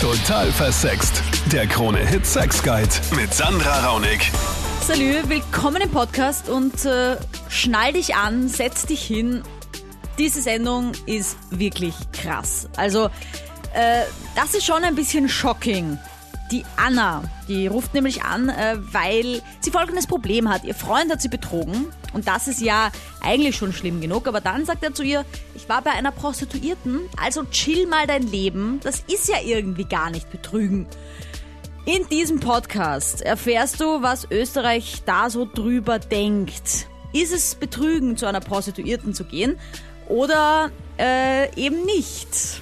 Total 0.00 0.52
versext. 0.52 1.22
Der 1.50 1.66
Krone-Hit 1.66 2.26
Sex 2.26 2.62
Guide 2.62 2.90
mit 3.16 3.32
Sandra 3.32 3.86
Raunig. 3.86 4.30
Salü, 4.86 5.22
willkommen 5.26 5.80
im 5.80 5.90
Podcast 5.90 6.48
und 6.48 6.84
äh, 6.84 7.16
schnall 7.48 7.94
dich 7.94 8.14
an, 8.14 8.48
setz 8.48 8.84
dich 8.86 9.02
hin. 9.02 9.42
Diese 10.18 10.42
Sendung 10.42 10.92
ist 11.06 11.38
wirklich 11.50 11.94
krass. 12.12 12.68
Also, 12.76 13.06
äh, 13.74 14.02
das 14.36 14.54
ist 14.54 14.66
schon 14.66 14.84
ein 14.84 14.94
bisschen 14.94 15.28
shocking. 15.28 15.98
Die 16.50 16.64
Anna, 16.76 17.22
die 17.48 17.66
ruft 17.66 17.94
nämlich 17.94 18.24
an, 18.24 18.50
äh, 18.50 18.76
weil 18.78 19.40
sie 19.60 19.70
folgendes 19.70 20.06
Problem 20.06 20.50
hat. 20.50 20.64
Ihr 20.64 20.74
Freund 20.74 21.10
hat 21.10 21.22
sie 21.22 21.28
betrogen 21.28 21.86
und 22.12 22.28
das 22.28 22.48
ist 22.48 22.60
ja 22.60 22.90
eigentlich 23.22 23.56
schon 23.56 23.72
schlimm 23.72 24.02
genug. 24.02 24.28
Aber 24.28 24.42
dann 24.42 24.66
sagt 24.66 24.82
er 24.82 24.92
zu 24.92 25.02
ihr, 25.02 25.24
ich 25.62 25.68
war 25.68 25.80
bei 25.80 25.92
einer 25.92 26.10
Prostituierten, 26.10 27.08
also 27.22 27.44
chill 27.44 27.86
mal 27.86 28.08
dein 28.08 28.22
Leben. 28.22 28.80
Das 28.82 29.00
ist 29.02 29.28
ja 29.28 29.36
irgendwie 29.44 29.84
gar 29.84 30.10
nicht 30.10 30.28
betrügen. 30.28 30.88
In 31.86 32.04
diesem 32.08 32.40
Podcast 32.40 33.22
erfährst 33.22 33.80
du, 33.80 34.02
was 34.02 34.28
Österreich 34.28 35.04
da 35.06 35.30
so 35.30 35.44
drüber 35.44 36.00
denkt. 36.00 36.88
Ist 37.12 37.32
es 37.32 37.54
betrügen, 37.54 38.16
zu 38.16 38.26
einer 38.26 38.40
Prostituierten 38.40 39.14
zu 39.14 39.24
gehen 39.24 39.56
oder 40.08 40.70
äh, 40.98 41.48
eben 41.54 41.84
nicht? 41.84 42.60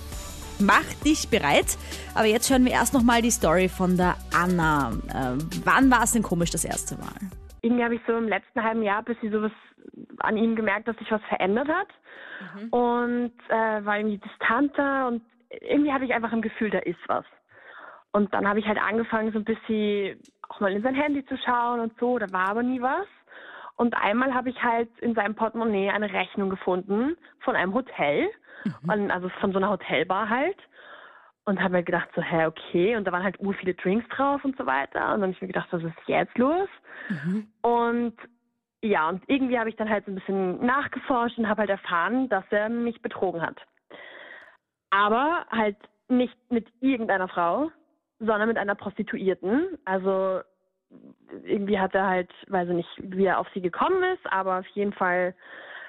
Mach 0.59 0.85
dich 1.03 1.31
bereit. 1.31 1.79
Aber 2.15 2.27
jetzt 2.27 2.51
hören 2.51 2.67
wir 2.67 2.73
erst 2.73 2.93
nochmal 2.93 3.23
die 3.23 3.31
Story 3.31 3.71
von 3.71 3.97
der 3.97 4.17
Anna. 4.35 4.93
Äh, 5.09 5.39
wann 5.65 5.91
war 5.91 6.03
es 6.03 6.13
denn 6.13 6.23
komisch 6.23 6.51
das 6.51 6.67
erste 6.67 6.97
Mal? 6.97 7.17
Irgendwie 7.63 7.83
habe 7.83 7.95
ich 7.95 8.03
so 8.07 8.15
im 8.15 8.29
letzten 8.29 8.63
halben 8.63 8.83
Jahr 8.83 9.03
bis 9.03 9.17
sie 9.23 9.31
sowas 9.31 9.53
an 10.19 10.37
ihm 10.37 10.55
gemerkt, 10.55 10.87
dass 10.87 10.97
sich 10.99 11.11
was 11.11 11.23
verändert 11.31 11.69
hat. 11.69 11.89
Mhm. 12.41 12.69
Und 12.71 13.33
äh, 13.49 13.85
war 13.85 13.99
irgendwie 13.99 14.19
distanter 14.19 15.09
und 15.09 15.23
irgendwie 15.61 15.93
hatte 15.93 16.05
ich 16.05 16.15
einfach 16.15 16.33
ein 16.33 16.43
Gefühl, 16.43 16.71
da 16.71 16.79
ist 16.79 17.01
was. 17.07 17.25
Und 18.13 18.33
dann 18.35 18.49
habe 18.49 18.59
ich 18.59 18.67
halt 18.67 18.79
angefangen, 18.79 19.33
so 19.33 19.39
ein 19.39 19.45
bisschen 19.45 20.21
auch 20.49 20.61
mal 20.61 20.73
in 20.73 20.83
sein 20.83 20.95
Handy 20.95 21.25
zu 21.27 21.37
schauen 21.39 21.81
und 21.81 21.93
so, 21.99 22.19
da 22.19 22.31
war 22.33 22.49
aber 22.49 22.63
nie 22.63 22.81
was. 22.81 23.07
Und 23.77 23.95
einmal 23.95 24.35
habe 24.35 24.51
ich 24.51 24.63
halt 24.63 24.91
in 24.99 25.15
seinem 25.15 25.35
Portemonnaie 25.35 25.91
eine 25.91 26.13
Rechnung 26.13 26.51
gefunden 26.51 27.17
von 27.41 27.57
einem 27.57 27.73
Hotel, 27.73 28.29
mhm. 28.65 29.11
also 29.11 29.29
von 29.41 29.53
so 29.53 29.59
einer 29.59 29.71
Hotelbar 29.71 30.29
halt. 30.29 30.57
Und 31.45 31.61
habe 31.61 31.73
mir 31.73 31.83
gedacht, 31.83 32.09
so, 32.15 32.21
hä, 32.21 32.47
okay. 32.47 32.97
Und 32.97 33.07
da 33.07 33.13
waren 33.13 33.25
halt 33.25 33.41
ur 33.41 33.55
viele 33.55 33.75
Drinks 33.75 34.07
drauf 34.11 34.45
und 34.45 34.57
so 34.59 34.67
weiter. 34.67 35.15
Und 35.15 35.21
dann 35.21 35.23
habe 35.23 35.33
ich 35.33 35.41
mir 35.41 35.49
gedacht, 35.49 35.69
was 35.71 35.83
ist 35.83 35.95
jetzt 36.07 36.37
los? 36.37 36.69
Mhm. 37.09 37.49
Und 37.63 38.15
ja, 38.83 39.09
und 39.09 39.23
irgendwie 39.27 39.59
habe 39.59 39.69
ich 39.69 39.77
dann 39.77 39.91
halt 39.91 40.07
so 40.07 40.11
ein 40.11 40.15
bisschen 40.15 40.65
nachgeforscht 40.65 41.39
und 41.39 41.49
habe 41.49 41.61
halt 41.61 41.71
erfahren, 41.71 42.29
dass 42.29 42.45
er 42.51 42.69
mich 42.69 43.03
betrogen 43.03 43.43
hat. 43.43 43.59
Aber 44.91 45.45
halt 45.51 45.77
nicht 46.09 46.37
mit 46.51 46.67
irgendeiner 46.81 47.29
Frau, 47.29 47.71
sondern 48.19 48.49
mit 48.49 48.59
einer 48.59 48.75
Prostituierten. 48.75 49.79
Also 49.85 50.41
irgendwie 51.45 51.79
hat 51.79 51.95
er 51.95 52.09
halt, 52.09 52.31
weiß 52.49 52.69
ich 52.69 52.75
nicht, 52.75 52.91
wie 52.99 53.27
er 53.27 53.39
auf 53.39 53.47
sie 53.55 53.61
gekommen 53.61 54.03
ist, 54.15 54.33
aber 54.33 54.59
auf 54.59 54.67
jeden 54.69 54.93
Fall 54.93 55.35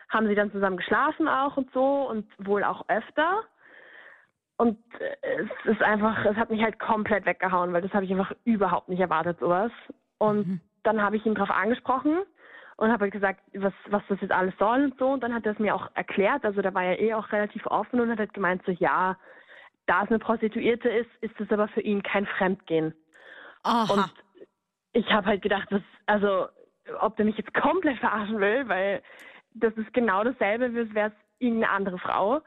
haben 0.10 0.28
sie 0.28 0.36
dann 0.36 0.52
zusammen 0.52 0.78
geschlafen 0.78 1.28
auch 1.28 1.58
und 1.58 1.72
so 1.72 2.10
und 2.10 2.28
wohl 2.38 2.64
auch 2.64 2.84
öfter. 2.90 3.42
Und 4.58 4.78
es 5.22 5.72
ist 5.72 5.82
einfach, 5.82 6.24
es 6.26 6.36
hat 6.36 6.52
mich 6.52 6.62
halt 6.62 6.78
komplett 6.78 7.26
weggehauen, 7.26 7.74
weil 7.74 7.82
das 7.82 7.94
habe 7.94 8.06
ich 8.06 8.12
einfach 8.12 8.32
überhaupt 8.44 8.90
nicht 8.90 9.00
erwartet, 9.00 9.40
sowas. 9.40 9.72
Und 10.20 10.48
mhm. 10.48 10.62
dann 10.84 11.02
habe 11.02 11.16
ich 11.16 11.26
ihn 11.26 11.34
darauf 11.34 11.50
angesprochen 11.50 12.20
und 12.82 12.92
habe 12.92 13.04
halt 13.04 13.14
gesagt, 13.14 13.42
was, 13.54 13.74
was 13.92 14.02
das 14.10 14.20
jetzt 14.22 14.32
alles 14.32 14.56
soll 14.58 14.86
und 14.86 14.98
so. 14.98 15.10
Und 15.10 15.22
dann 15.22 15.36
hat 15.36 15.46
er 15.46 15.52
es 15.52 15.60
mir 15.60 15.76
auch 15.76 15.88
erklärt. 15.94 16.44
Also 16.44 16.64
da 16.64 16.74
war 16.74 16.84
er 16.84 17.00
eh 17.00 17.14
auch 17.14 17.32
relativ 17.32 17.68
offen 17.68 18.02
und 18.02 18.10
hat 18.10 18.18
halt 18.18 18.34
gemeint, 18.34 18.64
so 18.66 18.72
ja, 18.72 19.18
da 19.86 20.02
es 20.02 20.10
eine 20.10 20.18
Prostituierte 20.18 20.90
ist, 20.90 21.10
ist 21.22 21.40
es 21.40 21.52
aber 21.52 21.68
für 21.68 21.82
ihn 21.82 22.02
kein 22.02 22.26
Fremdgehen. 22.26 22.96
Aha. 23.62 23.94
Und 23.94 24.12
ich 24.94 25.06
habe 25.12 25.28
halt 25.28 25.44
gedacht, 25.44 25.68
was, 25.70 25.84
also 26.08 26.48
ob 27.00 27.16
der 27.18 27.26
mich 27.26 27.38
jetzt 27.38 27.54
komplett 27.54 28.00
verarschen 28.00 28.40
will, 28.40 28.68
weil 28.68 29.04
das 29.54 29.76
ist 29.76 29.94
genau 29.94 30.24
dasselbe, 30.24 30.74
wie 30.74 30.80
es 30.80 30.96
wäre 30.96 31.12
irgendeine 31.38 31.74
andere 31.74 32.00
Frau. 32.00 32.42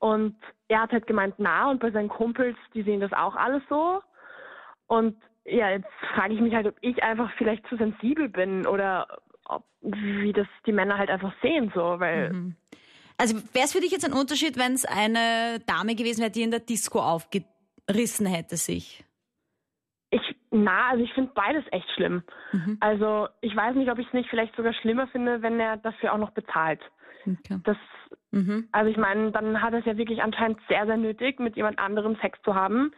Und 0.00 0.36
er 0.66 0.82
hat 0.82 0.90
halt 0.90 1.06
gemeint, 1.06 1.36
na, 1.38 1.70
und 1.70 1.78
bei 1.78 1.92
seinen 1.92 2.08
Kumpels, 2.08 2.56
die 2.74 2.82
sehen 2.82 2.98
das 2.98 3.12
auch 3.12 3.36
alles 3.36 3.62
so. 3.68 4.02
Und 4.88 5.16
ja, 5.44 5.70
jetzt 5.70 5.86
frage 6.12 6.34
ich 6.34 6.40
mich 6.40 6.56
halt, 6.56 6.66
ob 6.66 6.74
ich 6.80 7.00
einfach 7.04 7.30
vielleicht 7.38 7.64
zu 7.68 7.76
sensibel 7.76 8.28
bin 8.28 8.66
oder 8.66 9.06
ob, 9.50 9.64
wie 9.80 10.32
das 10.32 10.46
die 10.66 10.72
Männer 10.72 10.98
halt 10.98 11.10
einfach 11.10 11.32
sehen, 11.42 11.70
so, 11.74 12.00
weil. 12.00 12.32
Mhm. 12.32 12.56
Also 13.18 13.36
wäre 13.52 13.66
es 13.66 13.72
für 13.72 13.80
dich 13.80 13.92
jetzt 13.92 14.06
ein 14.06 14.18
Unterschied, 14.18 14.56
wenn 14.56 14.72
es 14.72 14.86
eine 14.86 15.60
Dame 15.66 15.94
gewesen 15.94 16.20
wäre, 16.20 16.30
die 16.30 16.42
in 16.42 16.50
der 16.50 16.60
Disco 16.60 17.00
aufgerissen 17.00 18.26
hätte 18.26 18.56
sich? 18.56 19.04
Ich, 20.10 20.22
na, 20.50 20.88
also 20.88 21.04
ich 21.04 21.12
finde 21.12 21.30
beides 21.34 21.64
echt 21.70 21.88
schlimm. 21.94 22.22
Mhm. 22.52 22.78
Also 22.80 23.28
ich 23.42 23.54
weiß 23.54 23.76
nicht, 23.76 23.90
ob 23.90 23.98
ich 23.98 24.06
es 24.06 24.12
nicht 24.12 24.30
vielleicht 24.30 24.56
sogar 24.56 24.72
schlimmer 24.72 25.06
finde, 25.08 25.42
wenn 25.42 25.60
er 25.60 25.76
dafür 25.76 26.14
auch 26.14 26.18
noch 26.18 26.30
bezahlt. 26.30 26.80
Okay. 27.26 27.60
Das, 27.64 27.76
mhm. 28.30 28.68
also 28.72 28.90
ich 28.90 28.96
meine, 28.96 29.30
dann 29.32 29.60
hat 29.60 29.74
er 29.74 29.80
es 29.80 29.84
ja 29.84 29.96
wirklich 29.96 30.22
anscheinend 30.22 30.58
sehr, 30.68 30.86
sehr 30.86 30.96
nötig, 30.96 31.38
mit 31.38 31.56
jemand 31.56 31.78
anderem 31.78 32.16
Sex 32.22 32.40
zu 32.42 32.54
haben, 32.54 32.92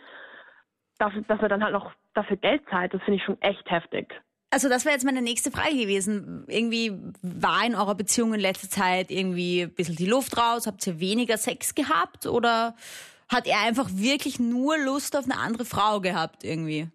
dafür, 0.99 1.23
dass 1.23 1.41
er 1.41 1.49
dann 1.49 1.65
halt 1.65 1.73
noch 1.73 1.93
dafür 2.15 2.37
Geld 2.37 2.63
zahlt. 2.71 2.95
Das 2.95 3.03
finde 3.03 3.17
ich 3.17 3.25
schon 3.25 3.41
echt 3.43 3.69
heftig. 3.71 4.15
Also 4.53 4.69
das 4.69 4.85
wäre 4.85 4.93
jetzt 4.93 5.07
meine 5.07 5.23
nächste 5.23 5.51
Frage 5.51 5.75
gewesen. 5.75 6.45
Irgendwie 6.47 6.93
war 7.23 7.65
in 7.65 7.75
eurer 7.75 7.95
Beziehung 7.95 8.35
in 8.35 8.41
letzter 8.41 8.69
Zeit 8.69 9.11
irgendwie 9.11 9.63
ein 9.63 9.75
bisschen 9.75 9.97
die 9.97 10.07
Luft 10.07 10.37
raus? 10.37 10.67
Habt 10.67 10.87
ihr 10.87 11.01
weniger 11.01 11.39
Sex 11.39 11.75
gehabt? 11.75 12.27
Oder 12.27 12.75
hat 13.33 13.47
er 13.47 13.63
einfach 13.67 13.89
wirklich 13.89 14.39
nur 14.39 14.77
Lust 14.77 15.17
auf 15.17 15.25
eine 15.25 15.41
andere 15.41 15.65
Frau 15.65 16.01
gehabt 16.01 16.45
irgendwie? 16.45 16.89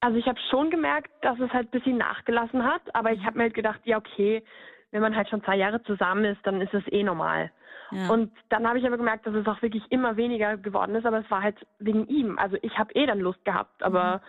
Also 0.00 0.18
ich 0.18 0.26
habe 0.26 0.40
schon 0.50 0.70
gemerkt, 0.70 1.12
dass 1.22 1.38
es 1.38 1.52
halt 1.52 1.68
ein 1.68 1.78
bisschen 1.78 1.98
nachgelassen 1.98 2.64
hat, 2.64 2.82
aber 2.94 3.12
ich 3.12 3.24
habe 3.24 3.38
mir 3.38 3.44
halt 3.44 3.54
gedacht, 3.54 3.80
ja 3.84 3.98
okay, 3.98 4.42
wenn 4.90 5.02
man 5.02 5.14
halt 5.14 5.28
schon 5.28 5.44
zwei 5.44 5.56
Jahre 5.56 5.80
zusammen 5.84 6.24
ist, 6.24 6.40
dann 6.42 6.60
ist 6.60 6.74
es 6.74 6.82
eh 6.90 7.04
normal. 7.04 7.52
Ja. 7.92 8.08
Und 8.08 8.32
dann 8.48 8.66
habe 8.66 8.80
ich 8.80 8.86
aber 8.86 8.96
gemerkt, 8.96 9.24
dass 9.24 9.34
es 9.36 9.46
auch 9.46 9.62
wirklich 9.62 9.84
immer 9.90 10.16
weniger 10.16 10.56
geworden 10.56 10.96
ist, 10.96 11.06
aber 11.06 11.20
es 11.20 11.30
war 11.30 11.42
halt 11.42 11.64
wegen 11.78 12.08
ihm. 12.08 12.38
Also 12.38 12.56
ich 12.62 12.76
habe 12.76 12.92
eh 12.94 13.06
dann 13.06 13.20
Lust 13.20 13.44
gehabt, 13.44 13.80
aber 13.84 14.16
mhm. 14.16 14.20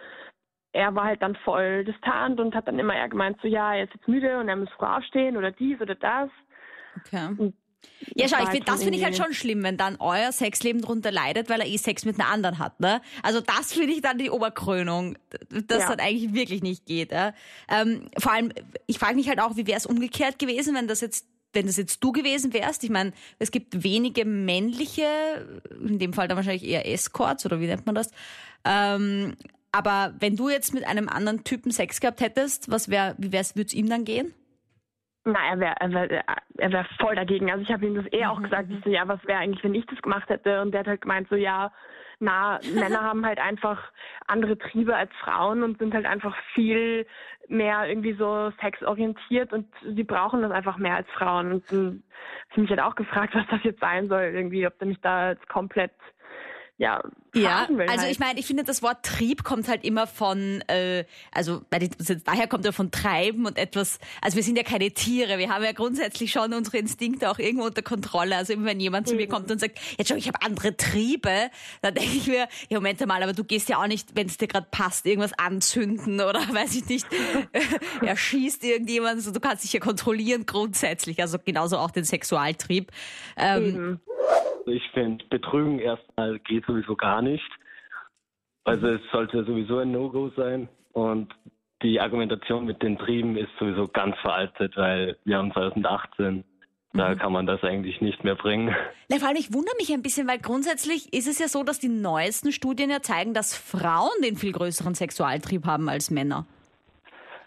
Er 0.73 0.93
war 0.95 1.05
halt 1.05 1.21
dann 1.21 1.35
voll 1.37 1.85
distant 1.85 2.39
und 2.39 2.55
hat 2.55 2.67
dann 2.67 2.79
immer 2.79 2.95
eher 2.95 3.09
gemeint, 3.09 3.37
so 3.41 3.47
ja, 3.47 3.75
er 3.75 3.85
ist 3.85 3.93
jetzt 3.93 4.07
müde 4.07 4.39
und 4.39 4.49
er 4.49 4.55
muss 4.55 4.69
früh 4.77 4.85
aufstehen 4.85 5.37
oder 5.37 5.51
dies 5.51 5.79
oder 5.79 5.95
das. 5.95 6.29
Okay. 7.05 7.27
Und 7.37 7.53
ja, 8.15 8.27
schau, 8.27 8.41
ich 8.43 8.49
find, 8.49 8.67
das 8.67 8.83
finde 8.83 8.97
ich 8.97 9.03
halt 9.03 9.15
schon 9.15 9.33
schlimm, 9.33 9.63
wenn 9.63 9.77
dann 9.77 9.97
euer 9.99 10.31
Sexleben 10.31 10.81
darunter 10.81 11.11
leidet, 11.11 11.49
weil 11.49 11.61
er 11.61 11.67
eh 11.67 11.77
Sex 11.77 12.05
mit 12.05 12.19
einer 12.19 12.29
anderen 12.29 12.59
hat. 12.59 12.79
Ne? 12.79 13.01
Also 13.21 13.41
das 13.41 13.73
finde 13.73 13.93
ich 13.93 14.01
dann 14.01 14.17
die 14.17 14.29
Oberkrönung, 14.29 15.17
dass 15.49 15.83
ja. 15.83 15.95
das 15.95 15.99
eigentlich 15.99 16.33
wirklich 16.33 16.63
nicht 16.63 16.85
geht. 16.85 17.11
Ja? 17.11 17.33
Ähm, 17.69 18.09
vor 18.17 18.31
allem, 18.31 18.51
ich 18.87 18.99
frage 18.99 19.15
mich 19.15 19.27
halt 19.29 19.39
auch, 19.39 19.55
wie 19.55 19.67
wäre 19.67 19.77
es 19.77 19.85
umgekehrt 19.85 20.39
gewesen, 20.39 20.75
wenn 20.75 20.87
das 20.87 21.01
jetzt 21.01 21.27
wenn 21.55 21.67
das 21.67 21.77
jetzt 21.77 22.03
du 22.03 22.11
gewesen 22.11 22.51
wärst, 22.51 22.83
ich 22.83 22.89
meine, 22.89 23.13
es 23.37 23.51
gibt 23.51 23.83
wenige 23.83 24.25
männliche, 24.25 25.05
in 25.85 25.99
dem 25.99 26.11
Fall 26.11 26.27
dann 26.27 26.35
wahrscheinlich 26.35 26.65
eher 26.65 26.91
Escorts 26.91 27.45
oder 27.45 27.59
wie 27.59 27.67
nennt 27.67 27.85
man 27.85 27.93
das. 27.93 28.09
Ähm, 28.65 29.35
aber 29.73 30.13
wenn 30.19 30.35
du 30.35 30.49
jetzt 30.49 30.73
mit 30.73 30.87
einem 30.87 31.09
anderen 31.09 31.43
Typen 31.43 31.71
Sex 31.71 31.99
gehabt 31.99 32.21
hättest, 32.21 32.71
was 32.71 32.89
wär, 32.89 33.15
wie 33.17 33.33
wär's, 33.33 33.55
würde 33.55 33.67
es 33.67 33.73
ihm 33.73 33.89
dann 33.89 34.05
gehen? 34.05 34.33
Na, 35.25 35.39
er 35.49 35.59
wäre 35.59 35.75
er 35.79 35.91
wär, 35.91 36.23
er 36.57 36.71
wär 36.71 36.85
voll 36.99 37.15
dagegen. 37.15 37.49
Also 37.49 37.63
ich 37.63 37.71
habe 37.71 37.85
ihm 37.85 37.95
das 37.95 38.05
eh 38.11 38.25
auch 38.25 38.39
mhm. 38.39 38.43
gesagt. 38.43 38.69
Ich 38.69 38.83
so, 38.83 38.89
ja, 38.89 39.07
was 39.07 39.25
wäre 39.25 39.39
eigentlich, 39.39 39.63
wenn 39.63 39.73
ich 39.73 39.85
das 39.87 40.01
gemacht 40.01 40.29
hätte? 40.29 40.61
Und 40.61 40.71
der 40.71 40.81
hat 40.81 40.87
halt 40.87 41.01
gemeint 41.01 41.27
so, 41.29 41.35
ja, 41.35 41.71
na, 42.19 42.59
Männer 42.75 43.01
haben 43.01 43.25
halt 43.25 43.39
einfach 43.39 43.91
andere 44.27 44.57
Triebe 44.57 44.95
als 44.95 45.11
Frauen 45.23 45.63
und 45.63 45.79
sind 45.79 45.93
halt 45.93 46.05
einfach 46.05 46.35
viel 46.53 47.07
mehr 47.47 47.87
irgendwie 47.87 48.13
so 48.13 48.51
sexorientiert 48.61 49.53
und 49.53 49.67
sie 49.83 50.03
brauchen 50.03 50.41
das 50.41 50.51
einfach 50.51 50.77
mehr 50.77 50.95
als 50.95 51.09
Frauen. 51.09 51.53
Und 51.53 51.71
dann 51.71 52.03
habe 52.49 52.51
ich 52.51 52.57
mich 52.57 52.69
halt 52.69 52.81
auch 52.81 52.95
gefragt, 52.95 53.33
was 53.35 53.47
das 53.49 53.63
jetzt 53.63 53.79
sein 53.79 54.07
soll, 54.07 54.23
irgendwie, 54.23 54.67
ob 54.67 54.77
der 54.77 54.87
mich 54.87 55.01
da 55.01 55.31
jetzt 55.31 55.47
komplett 55.49 55.93
ja, 56.77 57.03
ja, 57.35 57.67
will 57.69 57.87
also 57.87 58.01
halt. 58.01 58.11
ich 58.11 58.19
meine, 58.19 58.39
ich 58.39 58.47
finde, 58.47 58.63
das 58.63 58.81
Wort 58.81 59.05
Trieb 59.05 59.43
kommt 59.43 59.67
halt 59.67 59.83
immer 59.83 60.07
von, 60.07 60.61
äh, 60.67 61.05
also 61.31 61.61
daher 62.25 62.47
kommt 62.47 62.65
er 62.65 62.73
von 62.73 62.89
Treiben 62.89 63.45
und 63.45 63.57
etwas, 63.57 63.99
also 64.21 64.35
wir 64.35 64.43
sind 64.43 64.57
ja 64.57 64.63
keine 64.63 64.91
Tiere, 64.91 65.37
wir 65.37 65.49
haben 65.49 65.63
ja 65.63 65.71
grundsätzlich 65.71 66.31
schon 66.31 66.51
unsere 66.53 66.77
Instinkte 66.77 67.29
auch 67.29 67.37
irgendwo 67.37 67.65
unter 67.65 67.83
Kontrolle. 67.83 68.35
Also 68.35 68.53
immer 68.53 68.65
wenn 68.65 68.79
jemand 68.79 69.07
zu 69.07 69.15
mir 69.15 69.27
kommt 69.27 69.51
und 69.51 69.59
sagt, 69.59 69.79
jetzt 69.97 70.09
schau, 70.09 70.15
ich 70.15 70.27
habe 70.27 70.41
andere 70.41 70.75
Triebe, 70.75 71.49
dann 71.81 71.93
denke 71.93 72.17
ich 72.17 72.27
mir, 72.27 72.47
ja 72.69 72.77
Moment 72.77 73.05
mal, 73.05 73.21
aber 73.21 73.33
du 73.33 73.43
gehst 73.43 73.69
ja 73.69 73.77
auch 73.77 73.87
nicht, 73.87 74.15
wenn 74.15 74.27
es 74.27 74.37
dir 74.37 74.47
gerade 74.47 74.67
passt, 74.69 75.05
irgendwas 75.05 75.33
anzünden 75.33 76.21
oder 76.21 76.39
weiß 76.53 76.75
ich 76.75 76.87
nicht, 76.87 77.07
erschießt 78.01 78.63
irgendjemand, 78.63 79.15
also 79.15 79.31
du 79.31 79.39
kannst 79.39 79.63
dich 79.63 79.73
ja 79.73 79.79
kontrollieren 79.79 80.45
grundsätzlich, 80.47 81.21
also 81.21 81.37
genauso 81.43 81.77
auch 81.77 81.91
den 81.91 82.03
Sexualtrieb. 82.03 82.91
Ähm, 83.37 83.99
ich 84.65 84.83
finde, 84.91 85.25
Betrügen 85.29 85.79
erstmal 85.79 86.39
geht 86.39 86.65
sowieso 86.65 86.95
gar 86.95 87.21
nicht. 87.21 87.49
Also 88.63 88.87
es 88.87 89.01
sollte 89.11 89.43
sowieso 89.43 89.79
ein 89.79 89.91
No-Go 89.91 90.29
sein. 90.35 90.69
Und 90.93 91.33
die 91.81 91.99
Argumentation 91.99 92.65
mit 92.65 92.81
den 92.81 92.97
Trieben 92.97 93.35
ist 93.35 93.49
sowieso 93.59 93.87
ganz 93.87 94.17
veraltet, 94.19 94.77
weil 94.77 95.17
wir 95.25 95.37
haben 95.37 95.51
2018. 95.51 96.43
Da 96.95 97.15
kann 97.15 97.33
man 97.33 97.47
das 97.47 97.63
eigentlich 97.63 98.01
nicht 98.01 98.23
mehr 98.23 98.35
bringen. 98.35 98.73
Na, 99.09 99.17
vor 99.17 99.27
allem, 99.27 99.37
ich 99.37 99.51
wundere 99.51 99.75
mich 99.79 99.91
ein 99.91 100.03
bisschen, 100.03 100.27
weil 100.27 100.37
grundsätzlich 100.37 101.11
ist 101.11 101.27
es 101.27 101.39
ja 101.39 101.47
so, 101.47 101.63
dass 101.63 101.79
die 101.79 101.89
neuesten 101.89 102.51
Studien 102.51 102.91
ja 102.91 103.01
zeigen, 103.01 103.33
dass 103.33 103.57
Frauen 103.57 104.11
den 104.23 104.37
viel 104.37 104.51
größeren 104.51 104.93
Sexualtrieb 104.93 105.65
haben 105.65 105.89
als 105.89 106.11
Männer. 106.11 106.45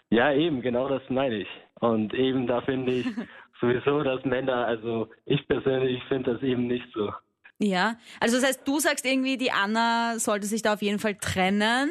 Ja, 0.09 0.33
eben, 0.33 0.61
genau 0.61 0.89
das 0.89 1.01
meine 1.09 1.37
ich. 1.37 1.47
Und 1.79 2.13
eben 2.13 2.45
da 2.45 2.61
finde 2.61 2.91
ich 2.91 3.07
sowieso, 3.61 4.03
dass 4.03 4.23
Männer, 4.25 4.65
also 4.67 5.09
ich 5.25 5.47
persönlich 5.47 6.01
finde 6.07 6.33
das 6.33 6.43
eben 6.43 6.67
nicht 6.67 6.85
so. 6.93 7.11
Ja, 7.59 7.97
also 8.19 8.35
das 8.37 8.45
heißt, 8.45 8.67
du 8.67 8.79
sagst 8.79 9.05
irgendwie, 9.05 9.37
die 9.37 9.51
Anna 9.51 10.19
sollte 10.19 10.45
sich 10.45 10.61
da 10.61 10.73
auf 10.73 10.81
jeden 10.81 10.99
Fall 10.99 11.15
trennen. 11.15 11.89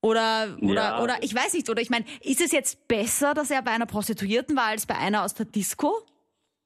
Oder, 0.00 0.56
oder, 0.60 0.74
Ja. 0.74 1.02
oder 1.02 1.14
ich 1.22 1.34
weiß 1.34 1.54
nicht, 1.54 1.68
oder 1.70 1.80
ich 1.80 1.88
meine, 1.90 2.04
ist 2.22 2.40
es 2.42 2.52
jetzt 2.52 2.86
besser, 2.88 3.32
dass 3.34 3.50
er 3.50 3.62
bei 3.62 3.70
einer 3.70 3.86
Prostituierten 3.86 4.54
war 4.54 4.66
als 4.66 4.86
bei 4.86 4.96
einer 4.96 5.24
aus 5.24 5.34
der 5.34 5.46
Disco? 5.46 5.92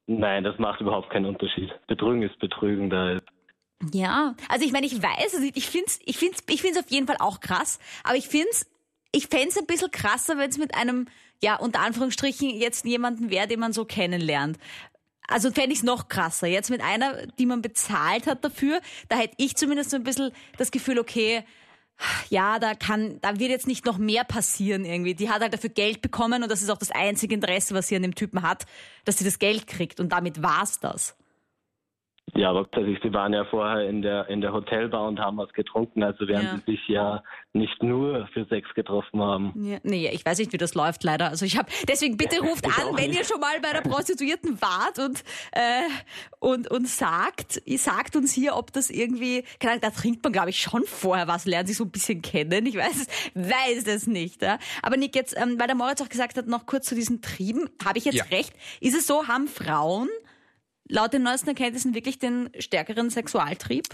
Nein, 0.06 0.42
das 0.42 0.58
macht 0.58 0.80
überhaupt 0.80 1.10
keinen 1.10 1.26
Unterschied. 1.26 1.70
Betrügen 1.86 2.22
ist 2.22 2.38
Betrügen, 2.40 2.90
da 2.90 3.12
ist 3.12 3.22
Ja, 3.92 4.34
also 4.48 4.64
ich 4.66 4.72
meine, 4.72 4.86
ich 4.86 5.00
weiß 5.00 5.34
es 5.34 5.40
nicht. 5.40 5.56
Ich 5.56 5.68
find's, 5.68 6.00
ich 6.04 6.18
find's, 6.18 6.42
ich 6.48 6.60
find's 6.62 6.78
auf 6.78 6.90
jeden 6.90 7.06
Fall 7.06 7.18
auch 7.20 7.38
krass. 7.40 7.78
Aber 8.02 8.16
ich 8.16 8.26
find's, 8.26 8.66
ich 9.12 9.28
fänd's 9.28 9.56
ein 9.56 9.66
bisschen 9.66 9.90
krasser, 9.92 10.36
wenn 10.36 10.50
es 10.50 10.58
mit 10.58 10.74
einem, 10.74 11.06
ja, 11.42 11.56
unter 11.56 11.80
Anführungsstrichen 11.80 12.50
jetzt 12.50 12.84
jemanden 12.84 13.30
wäre, 13.30 13.46
den 13.46 13.60
man 13.60 13.72
so 13.72 13.84
kennenlernt. 13.84 14.58
Also 15.26 15.50
fände 15.50 15.72
ich's 15.72 15.82
noch 15.82 16.08
krasser. 16.08 16.46
Jetzt 16.46 16.70
mit 16.70 16.80
einer, 16.80 17.26
die 17.38 17.46
man 17.46 17.60
bezahlt 17.60 18.26
hat 18.26 18.44
dafür, 18.44 18.80
da 19.08 19.16
hätte 19.16 19.34
ich 19.36 19.56
zumindest 19.56 19.90
so 19.90 19.96
ein 19.96 20.04
bisschen 20.04 20.32
das 20.56 20.70
Gefühl, 20.70 20.98
okay, 20.98 21.44
ja, 22.30 22.58
da 22.58 22.74
kann, 22.74 23.20
da 23.20 23.38
wird 23.38 23.50
jetzt 23.50 23.66
nicht 23.66 23.84
noch 23.84 23.98
mehr 23.98 24.24
passieren 24.24 24.84
irgendwie. 24.84 25.14
Die 25.14 25.28
hat 25.28 25.42
halt 25.42 25.52
dafür 25.52 25.70
Geld 25.70 26.00
bekommen 26.00 26.42
und 26.42 26.50
das 26.50 26.62
ist 26.62 26.70
auch 26.70 26.78
das 26.78 26.90
einzige 26.90 27.34
Interesse, 27.34 27.74
was 27.74 27.88
sie 27.88 27.96
an 27.96 28.02
dem 28.02 28.14
Typen 28.14 28.42
hat, 28.42 28.64
dass 29.04 29.18
sie 29.18 29.24
das 29.24 29.38
Geld 29.38 29.66
kriegt 29.66 30.00
und 30.00 30.10
damit 30.10 30.42
war's 30.42 30.80
das. 30.80 31.16
Ja, 32.34 32.50
aber 32.50 32.68
also 32.72 32.94
sie 33.02 33.12
waren 33.12 33.32
ja 33.32 33.44
vorher 33.46 33.88
in 33.88 34.02
der 34.02 34.28
in 34.28 34.40
der 34.40 34.52
Hotelbar 34.52 35.06
und 35.08 35.18
haben 35.20 35.36
was 35.38 35.52
getrunken, 35.52 36.02
also 36.02 36.28
werden 36.28 36.46
Ja. 36.46 36.60
sie 36.66 36.72
sich 36.72 36.88
ja 36.88 37.22
nicht 37.52 37.82
nur 37.82 38.28
für 38.32 38.44
Sex 38.46 38.68
getroffen 38.74 39.20
haben. 39.20 39.52
Ja, 39.56 39.78
nee, 39.82 40.08
ich 40.12 40.24
weiß 40.24 40.38
nicht, 40.38 40.52
wie 40.52 40.58
das 40.58 40.74
läuft 40.74 41.04
leider. 41.04 41.28
Also 41.28 41.46
ich 41.46 41.56
habe 41.56 41.68
deswegen 41.88 42.16
bitte 42.16 42.40
ruft 42.40 42.66
Ich 42.66 42.76
an, 42.76 42.96
wenn 42.96 43.08
nicht. 43.10 43.18
ihr 43.20 43.24
schon 43.24 43.40
mal 43.40 43.58
bei 43.60 43.72
der 43.72 43.80
Prostituierten 43.90 44.60
wart 44.60 44.98
und 44.98 45.24
äh, 45.52 45.82
und 46.40 46.70
und 46.70 46.86
sagt, 46.88 47.62
ihr 47.64 47.78
sagt 47.78 48.14
uns 48.16 48.32
hier, 48.32 48.56
ob 48.56 48.72
das 48.72 48.90
irgendwie, 48.90 49.42
keine 49.58 49.72
Ahnung, 49.72 49.82
da 49.82 49.90
trinkt 49.90 50.22
man 50.22 50.32
glaube 50.32 50.50
ich 50.50 50.58
schon 50.60 50.84
vorher 50.84 51.26
was, 51.28 51.46
lernt 51.46 51.68
sich 51.68 51.76
so 51.78 51.84
ein 51.84 51.90
bisschen 51.90 52.22
kennen. 52.22 52.66
Ich 52.66 52.76
weiß 52.76 53.08
es, 53.08 53.08
weiß 53.34 53.86
es 53.86 54.06
nicht. 54.06 54.42
Ja? 54.42 54.58
Aber 54.82 54.96
Nick 54.96 55.16
jetzt, 55.16 55.36
ähm, 55.40 55.56
weil 55.58 55.66
der 55.66 55.76
Moritz 55.76 56.00
auch 56.02 56.08
gesagt 56.08 56.36
hat, 56.36 56.46
noch 56.46 56.66
kurz 56.66 56.86
zu 56.86 56.94
diesen 56.94 57.22
Trieben, 57.22 57.68
habe 57.84 57.98
ich 57.98 58.04
jetzt 58.04 58.16
Ja. 58.16 58.24
recht? 58.24 58.52
Ist 58.80 58.94
es 58.96 59.06
so, 59.06 59.26
haben 59.28 59.48
Frauen 59.48 60.08
laut 60.88 61.12
den 61.12 61.22
neuesten 61.22 61.48
Erkenntnissen 61.48 61.94
wirklich 61.94 62.18
den 62.18 62.50
stärkeren 62.58 63.10
Sexualtrieb? 63.10 63.86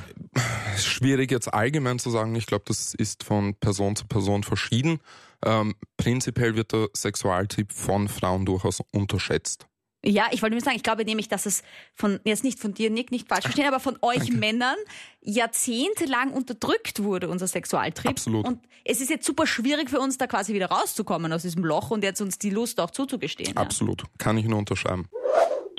schwierig 0.79 1.31
jetzt 1.31 1.52
allgemein 1.52 1.99
zu 1.99 2.11
sagen. 2.11 2.35
Ich 2.35 2.46
glaube, 2.46 2.64
das 2.67 2.94
ist 2.94 3.25
von 3.25 3.55
Person 3.55 3.96
zu 3.96 4.06
Person 4.06 4.43
verschieden. 4.43 5.00
Ähm, 5.44 5.75
prinzipiell 5.96 6.56
wird 6.56 6.73
der 6.73 6.88
Sexualtrieb 6.94 7.73
von 7.73 8.08
Frauen 8.08 8.46
durchaus 8.46 8.81
unterschätzt. 8.93 9.67
Ja, 10.06 10.26
ich 10.32 10.43
wollte 10.43 10.55
nur 10.55 10.62
sagen, 10.62 10.76
ich 10.76 10.82
glaube 10.82 11.05
nämlich, 11.05 11.29
dass 11.29 11.46
es 11.46 11.62
von, 11.94 12.20
jetzt 12.25 12.44
nicht 12.44 12.61
von 12.61 12.75
dir, 12.75 12.91
Nick, 12.91 13.11
nicht 13.11 13.26
falsch 13.29 13.44
verstehen, 13.44 13.67
aber 13.67 13.81
von 13.81 13.96
euch 14.02 14.31
Männern 14.32 14.76
jahrzehntelang 15.23 16.31
unterdrückt 16.32 17.02
wurde, 17.02 17.29
unser 17.29 17.46
Sexualtrieb. 17.46 18.11
Absolut. 18.11 18.46
Und 18.46 18.61
es 18.85 19.00
ist 19.00 19.08
jetzt 19.08 19.25
super 19.25 19.46
schwierig 19.46 19.88
für 19.88 20.00
uns, 20.00 20.19
da 20.19 20.26
quasi 20.26 20.52
wieder 20.52 20.67
rauszukommen 20.67 21.32
aus 21.32 21.43
diesem 21.43 21.64
Loch 21.64 21.91
und 21.91 22.05
jetzt 22.05 22.20
uns 22.20 22.38
die 22.38 22.50
Lust 22.50 22.81
auch 22.81 22.91
zuzugestehen. 22.91 23.55
Ja. 23.55 23.62
Absolut. 23.62 24.05
Kann 24.19 24.37
ich 24.37 24.44
nur 24.44 24.58
unterschreiben. 24.58 25.08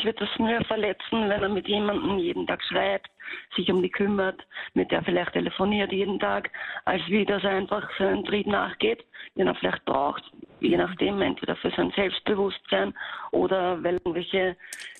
Würde 0.05 0.19
das 0.19 0.37
nur 0.37 0.63
verletzen, 0.65 1.29
wenn 1.29 1.41
er 1.41 1.49
mit 1.49 1.67
jemandem 1.67 2.19
jeden 2.19 2.45
Tag 2.45 2.61
schreibt, 2.63 3.09
sich 3.55 3.71
um 3.71 3.81
die 3.81 3.89
kümmert, 3.89 4.39
mit 4.75 4.91
der 4.91 5.01
vielleicht 5.01 5.33
telefoniert 5.33 5.91
jeden 5.91 6.19
Tag, 6.19 6.51
als 6.85 7.01
wie 7.07 7.25
dass 7.25 7.43
er 7.43 7.57
einfach 7.57 7.89
seinen 7.97 8.23
Trieb 8.23 8.45
nachgeht, 8.45 9.03
den 9.35 9.47
er 9.47 9.55
vielleicht 9.55 9.83
braucht, 9.85 10.23
je 10.59 10.77
nachdem, 10.77 11.23
entweder 11.23 11.55
für 11.55 11.71
sein 11.71 11.91
Selbstbewusstsein 11.95 12.93
oder 13.31 13.83
weil 13.83 13.95
irgendwelche 13.95 14.55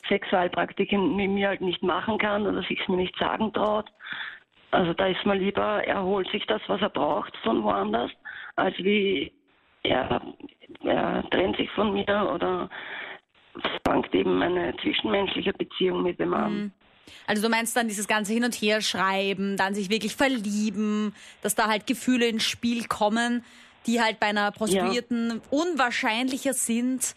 Sexualpraktiken 0.09 1.15
mit 1.15 1.29
mir 1.29 1.49
halt 1.49 1.61
nicht 1.61 1.83
machen 1.83 2.17
kann 2.17 2.47
oder 2.47 2.63
sich 2.63 2.87
mir 2.87 2.97
nicht 2.97 3.15
sagen 3.19 3.53
traut. 3.53 3.85
Also 4.71 4.93
da 4.93 5.05
ist 5.05 5.23
mir 5.23 5.35
lieber, 5.35 5.83
er 5.83 6.01
holt 6.01 6.27
sich 6.31 6.47
das, 6.47 6.63
was 6.65 6.81
er 6.81 6.89
braucht 6.89 7.37
von 7.43 7.63
woanders, 7.63 8.11
als 8.55 8.75
wie 8.79 9.31
er, 9.83 10.19
er 10.83 11.23
trennt 11.29 11.57
sich 11.57 11.69
von 11.73 11.93
mir 11.93 12.31
oder 12.33 12.71
fängt 13.85 14.13
eben 14.13 14.41
eine 14.41 14.75
zwischenmenschliche 14.81 15.53
Beziehung 15.53 16.03
mit 16.03 16.19
dem 16.19 16.33
an. 16.33 16.71
Also 17.27 17.41
du 17.41 17.49
meinst 17.49 17.75
dann 17.75 17.87
dieses 17.87 18.07
ganze 18.07 18.33
Hin 18.33 18.43
und 18.43 18.53
Her 18.55 18.81
schreiben, 18.81 19.57
dann 19.57 19.75
sich 19.75 19.89
wirklich 19.89 20.15
verlieben, 20.15 21.13
dass 21.41 21.55
da 21.55 21.67
halt 21.67 21.87
Gefühle 21.87 22.27
ins 22.27 22.43
Spiel 22.43 22.85
kommen, 22.87 23.43
die 23.87 24.01
halt 24.01 24.19
bei 24.19 24.27
einer 24.27 24.51
Prostituierten 24.51 25.41
unwahrscheinlicher 25.49 26.53
sind. 26.53 27.15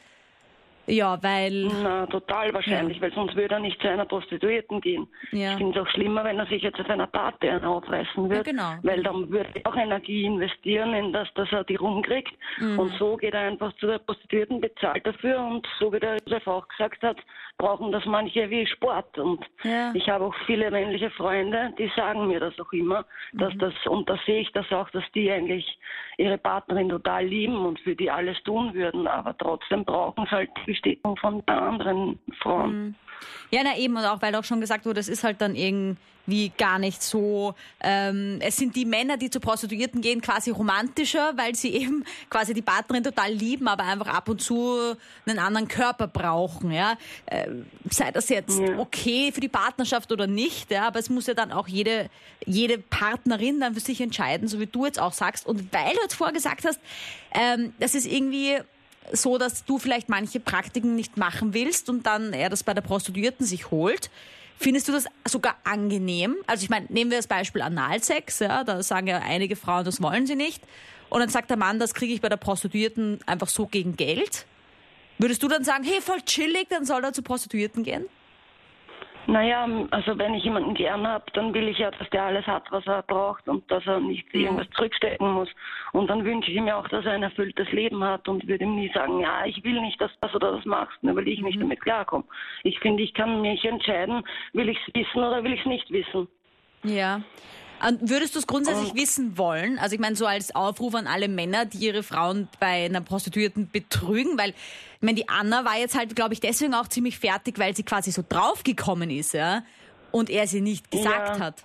Ja, 0.89 1.23
weil 1.23 1.69
Na, 1.83 2.07
total 2.07 2.53
wahrscheinlich, 2.55 3.01
weil 3.01 3.13
sonst 3.13 3.37
würde 3.37 3.55
er 3.57 3.61
nicht 3.61 3.81
zu 3.81 3.89
einer 3.89 4.07
Prostituierten 4.07 4.81
gehen. 4.81 5.07
Ja. 5.33 5.53
Ich 5.53 5.59
finde 5.59 5.79
es 5.79 5.87
auch 5.87 5.91
schlimmer, 5.91 6.25
wenn 6.25 6.39
er 6.39 6.47
sich 6.47 6.63
jetzt 6.63 6.81
auf 6.81 6.89
einer 6.89 7.07
Party 7.07 7.49
einen 7.49 7.65
aufreißen 7.65 8.29
wird, 8.31 8.47
Ja, 8.47 8.53
genau. 8.53 8.73
weil 8.83 9.03
dann 9.03 9.29
würde 9.31 9.51
er 9.63 9.71
auch 9.71 9.77
Energie 9.77 10.25
investieren 10.25 10.95
in 10.95 11.13
das, 11.13 11.29
dass 11.35 11.53
er 11.53 11.65
die 11.65 11.77
rumkriegt. 11.77 12.33
Mhm. 12.59 12.79
Und 12.79 12.93
so 12.99 13.17
geht 13.17 13.35
er 13.35 13.41
einfach 13.41 13.73
zu 13.77 13.87
der 13.87 13.99
Prostituierten, 13.99 14.61
bezahlt 14.61 15.07
dafür 15.07 15.39
und 15.41 15.67
so 15.79 15.93
wie 15.93 16.01
der 16.01 16.17
Josef 16.27 16.47
auch 16.47 16.67
gesagt 16.69 17.03
hat, 17.03 17.19
brauchen 17.59 17.93
das 17.93 18.05
manche 18.07 18.49
wie 18.51 18.67
Sport. 18.67 19.19
Und 19.19 19.45
Ja. 19.65 19.93
ich 19.95 20.09
habe 20.09 20.25
auch 20.25 20.35
viele 20.47 20.71
männliche 20.71 21.11
Freunde, 21.11 21.73
die 21.79 21.91
sagen 21.97 22.29
mir 22.29 22.41
das 22.41 22.59
auch 22.59 22.73
immer, 22.73 23.05
dass 23.35 23.53
Mhm. 23.55 23.59
das, 23.59 23.75
und 23.87 24.09
da 24.09 24.19
sehe 24.25 24.41
ich 24.41 24.53
das 24.53 24.71
auch, 24.73 24.89
dass 24.91 25.05
die 25.15 25.31
eigentlich 25.31 25.79
ihre 26.17 26.39
Partnerin 26.39 26.89
total 26.89 27.27
lieben 27.27 27.57
und 27.67 27.79
für 27.81 27.95
die 27.95 28.11
alles 28.11 28.43
tun 28.45 28.73
würden, 28.75 29.07
aber 29.07 29.37
trotzdem 29.37 29.85
brauchen 29.85 30.25
sie 30.25 30.31
halt 30.31 30.51
die 30.67 30.75
Bestätigung 30.83 31.17
von 31.17 31.43
anderen 31.47 32.19
Frauen. 32.41 32.95
Ja, 33.51 33.63
na 33.65 33.77
eben, 33.77 33.97
und 33.97 34.05
auch 34.05 34.23
weil 34.23 34.35
auch 34.37 34.45
schon 34.45 34.61
gesagt 34.61 34.87
wurde, 34.87 35.01
es 35.01 35.09
ist 35.09 35.25
halt 35.25 35.41
dann 35.41 35.57
irgendwie 35.57 36.53
gar 36.57 36.79
nicht 36.79 37.03
so. 37.03 37.55
Ähm, 37.81 38.39
es 38.41 38.57
sind 38.57 38.77
die 38.77 38.85
Männer, 38.85 39.17
die 39.17 39.29
zu 39.29 39.41
Prostituierten 39.41 40.01
gehen, 40.03 40.21
quasi 40.21 40.51
romantischer, 40.51 41.33
weil 41.37 41.57
sie 41.57 41.71
eben 41.75 42.05
quasi 42.31 42.55
die 42.55 42.63
Partnerin 42.63 43.03
total 43.03 43.33
lieben, 43.33 43.67
aber 43.67 43.85
einfach 43.85 44.09
ab 44.15 44.29
und 44.29 44.41
zu 44.41 44.95
einen 45.27 45.39
anderen 45.41 45.67
Körper 45.67 46.07
brauchen. 46.07 46.71
Ja, 46.71 46.97
ähm, 47.27 47.67
sei 47.91 48.13
das 48.13 48.29
jetzt 48.29 48.61
Ja. 48.61 48.79
okay 48.79 49.33
für 49.33 49.41
die 49.41 49.49
Partnerschaft 49.49 50.13
oder 50.13 50.29
nicht, 50.29 50.71
ja, 50.71 50.87
aber 50.87 51.01
es 51.01 51.11
muss 51.11 51.27
ja 51.27 51.35
dann 51.35 51.51
auch 51.51 51.67
jede 51.67 52.09
jede 52.47 52.79
Partnerin 52.79 53.59
dann 53.61 53.75
für 53.75 53.81
sich 53.81 54.01
entscheiden, 54.01 54.47
so 54.47 54.61
wie 54.61 54.67
du 54.67 54.87
jetzt 54.87 55.01
auch 55.01 55.13
sagst. 55.13 55.45
Und 55.47 55.73
weil 55.73 55.95
du 55.95 56.03
jetzt 56.03 56.15
vorher 56.15 56.33
gesagt 56.33 56.65
hast, 56.65 56.81
ähm, 57.33 57.73
das 57.81 57.95
ist 57.97 58.07
irgendwie 58.07 58.59
so, 59.13 59.39
dass 59.39 59.65
du 59.65 59.79
vielleicht 59.79 60.09
manche 60.09 60.41
Praktiken 60.41 60.95
nicht 60.95 61.17
machen 61.17 61.55
willst 61.55 61.89
und 61.89 62.07
dann 62.07 62.33
er 62.33 62.51
das 62.51 62.63
bei 62.63 62.75
der 62.75 62.83
Prostituierten 62.83 63.47
sich 63.47 63.71
holt. 63.71 64.11
Findest 64.59 64.89
du 64.89 64.93
das 64.93 65.07
sogar 65.27 65.57
angenehm? 65.65 66.37
Also 66.47 66.65
ich 66.65 66.71
meine, 66.71 66.87
nehmen 66.89 67.11
wir 67.11 67.19
das 67.19 67.29
Beispiel 67.29 67.63
Analsex, 67.63 68.41
ja, 68.41 68.65
da 68.65 68.83
sagen 68.83 69.07
ja 69.07 69.19
einige 69.19 69.55
Frauen, 69.55 69.85
das 69.85 70.03
wollen 70.03 70.27
sie 70.27 70.35
nicht. 70.35 70.63
Und 71.11 71.21
dann 71.21 71.29
sagt 71.29 71.49
der 71.51 71.57
Mann, 71.57 71.79
das 71.79 71.95
kriege 71.95 72.13
ich 72.13 72.21
bei 72.21 72.29
der 72.29 72.37
Prostituierten 72.37 73.21
einfach 73.25 73.49
so 73.49 73.67
gegen 73.67 73.97
Geld. 73.97 74.47
Würdest 75.19 75.43
du 75.43 75.49
dann 75.49 75.65
sagen, 75.65 75.85
hey, 75.85 76.01
voll 76.01 76.21
chillig, 76.23 76.69
dann 76.69 76.85
soll 76.85 77.03
er 77.05 77.13
zu 77.13 77.23
Prostituierten 77.23 77.85
gehen? 77.85 78.07
Naja, 79.29 79.69
also 79.91 80.17
wenn 80.17 80.33
ich 80.33 80.45
jemanden 80.45 80.73
gern 80.73 81.07
habe, 81.07 81.27
dann 81.35 81.53
will 81.53 81.69
ich 81.69 81.77
ja, 81.77 81.91
dass 81.91 82.09
der 82.09 82.23
alles 82.23 82.47
hat, 82.47 82.63
was 82.71 82.87
er 82.87 83.03
braucht 83.03 83.47
und 83.47 83.71
dass 83.71 83.87
er 83.87 84.01
nicht 84.01 84.27
irgendwas 84.35 84.67
zurückstecken 84.71 85.31
muss. 85.31 85.51
Und 85.93 86.09
dann 86.09 86.25
wünsche 86.25 86.51
ich 86.51 86.57
ihm 86.57 86.67
ja 86.67 86.81
auch, 86.81 86.89
dass 86.89 87.05
er 87.05 87.13
ein 87.13 87.23
erfülltes 87.23 87.71
Leben 87.71 88.03
hat 88.03 88.27
und 88.27 88.49
würde 88.49 88.65
ihm 88.65 88.77
nie 88.77 88.91
sagen, 88.95 89.21
ja, 89.21 89.45
ich 89.45 89.63
will 89.63 89.83
nicht, 89.83 90.01
dass 90.01 90.11
das 90.23 90.35
oder 90.35 90.53
das 90.53 90.65
machst, 90.65 90.97
nur 91.03 91.15
weil 91.15 91.29
ich 91.29 91.43
nicht 91.43 91.61
damit 91.61 91.83
klarkomme. 91.83 92.25
Ich 92.63 92.81
finde, 92.81 93.03
ich 93.03 93.13
kann 93.13 93.43
mich 93.43 93.63
entscheiden, 93.67 94.23
will 94.55 94.71
ich 94.71 94.79
es 94.87 94.95
wissen 94.95 95.19
oder 95.19 95.45
will 95.45 95.53
ich 95.53 95.61
es 95.61 95.67
nicht 95.67 95.91
wissen. 95.91 96.27
Ja. 96.85 97.21
Und 97.87 98.11
würdest 98.11 98.35
du 98.35 98.39
es 98.41 98.47
grundsätzlich 98.47 98.91
Und- 98.91 98.97
wissen 98.99 99.39
wollen? 99.39 99.79
Also 99.79 99.95
ich 99.95 100.01
meine, 100.01 100.17
so 100.17 100.27
als 100.27 100.55
Aufruf 100.55 100.95
an 100.95 101.07
alle 101.07 101.29
Männer, 101.29 101.65
die 101.65 101.79
ihre 101.79 102.03
Frauen 102.03 102.49
bei 102.61 102.87
einer 102.87 103.01
Prostituierten 103.01 103.71
betrügen, 103.71 104.37
weil 104.39 104.51
ich 104.51 105.03
meine, 105.03 105.15
die 105.15 105.29
Anna 105.29 105.65
war 105.65 105.77
jetzt 105.79 105.97
halt, 105.97 106.17
glaube 106.17 106.35
ich, 106.35 106.41
deswegen 106.41 106.75
auch 106.75 106.89
ziemlich 106.89 107.19
fertig, 107.19 107.59
weil 107.59 107.77
sie 107.77 107.85
quasi 107.85 108.11
so 108.11 108.23
draufgekommen 108.29 109.11
ist, 109.11 109.33
ja, 109.33 109.63
und 110.11 110.29
er 110.31 110.47
sie 110.47 110.61
nicht 110.61 110.91
gesagt 110.91 111.39
Ja. 111.39 111.45
hat. 111.47 111.65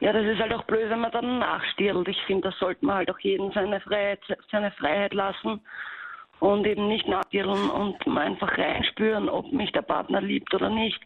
Ja, 0.00 0.12
das 0.12 0.24
ist 0.26 0.38
halt 0.38 0.52
auch 0.52 0.64
blöd, 0.64 0.90
wenn 0.90 1.00
man 1.00 1.10
dann 1.12 1.38
nachstirlt. 1.38 2.06
Ich 2.08 2.20
finde, 2.26 2.50
das 2.50 2.58
sollte 2.58 2.84
man 2.84 2.96
halt 2.96 3.10
auch 3.10 3.18
jedem 3.20 3.50
seine 3.52 3.80
Freiheit, 3.80 4.20
seine 4.52 4.70
Freiheit 4.72 5.14
lassen 5.14 5.60
und 6.40 6.66
eben 6.66 6.88
nicht 6.88 7.08
nachstirlen 7.08 7.70
und 7.70 8.06
einfach 8.18 8.56
reinspüren, 8.58 9.28
ob 9.28 9.50
mich 9.52 9.72
der 9.72 9.82
Partner 9.82 10.20
liebt 10.20 10.52
oder 10.52 10.68
nicht. 10.68 11.00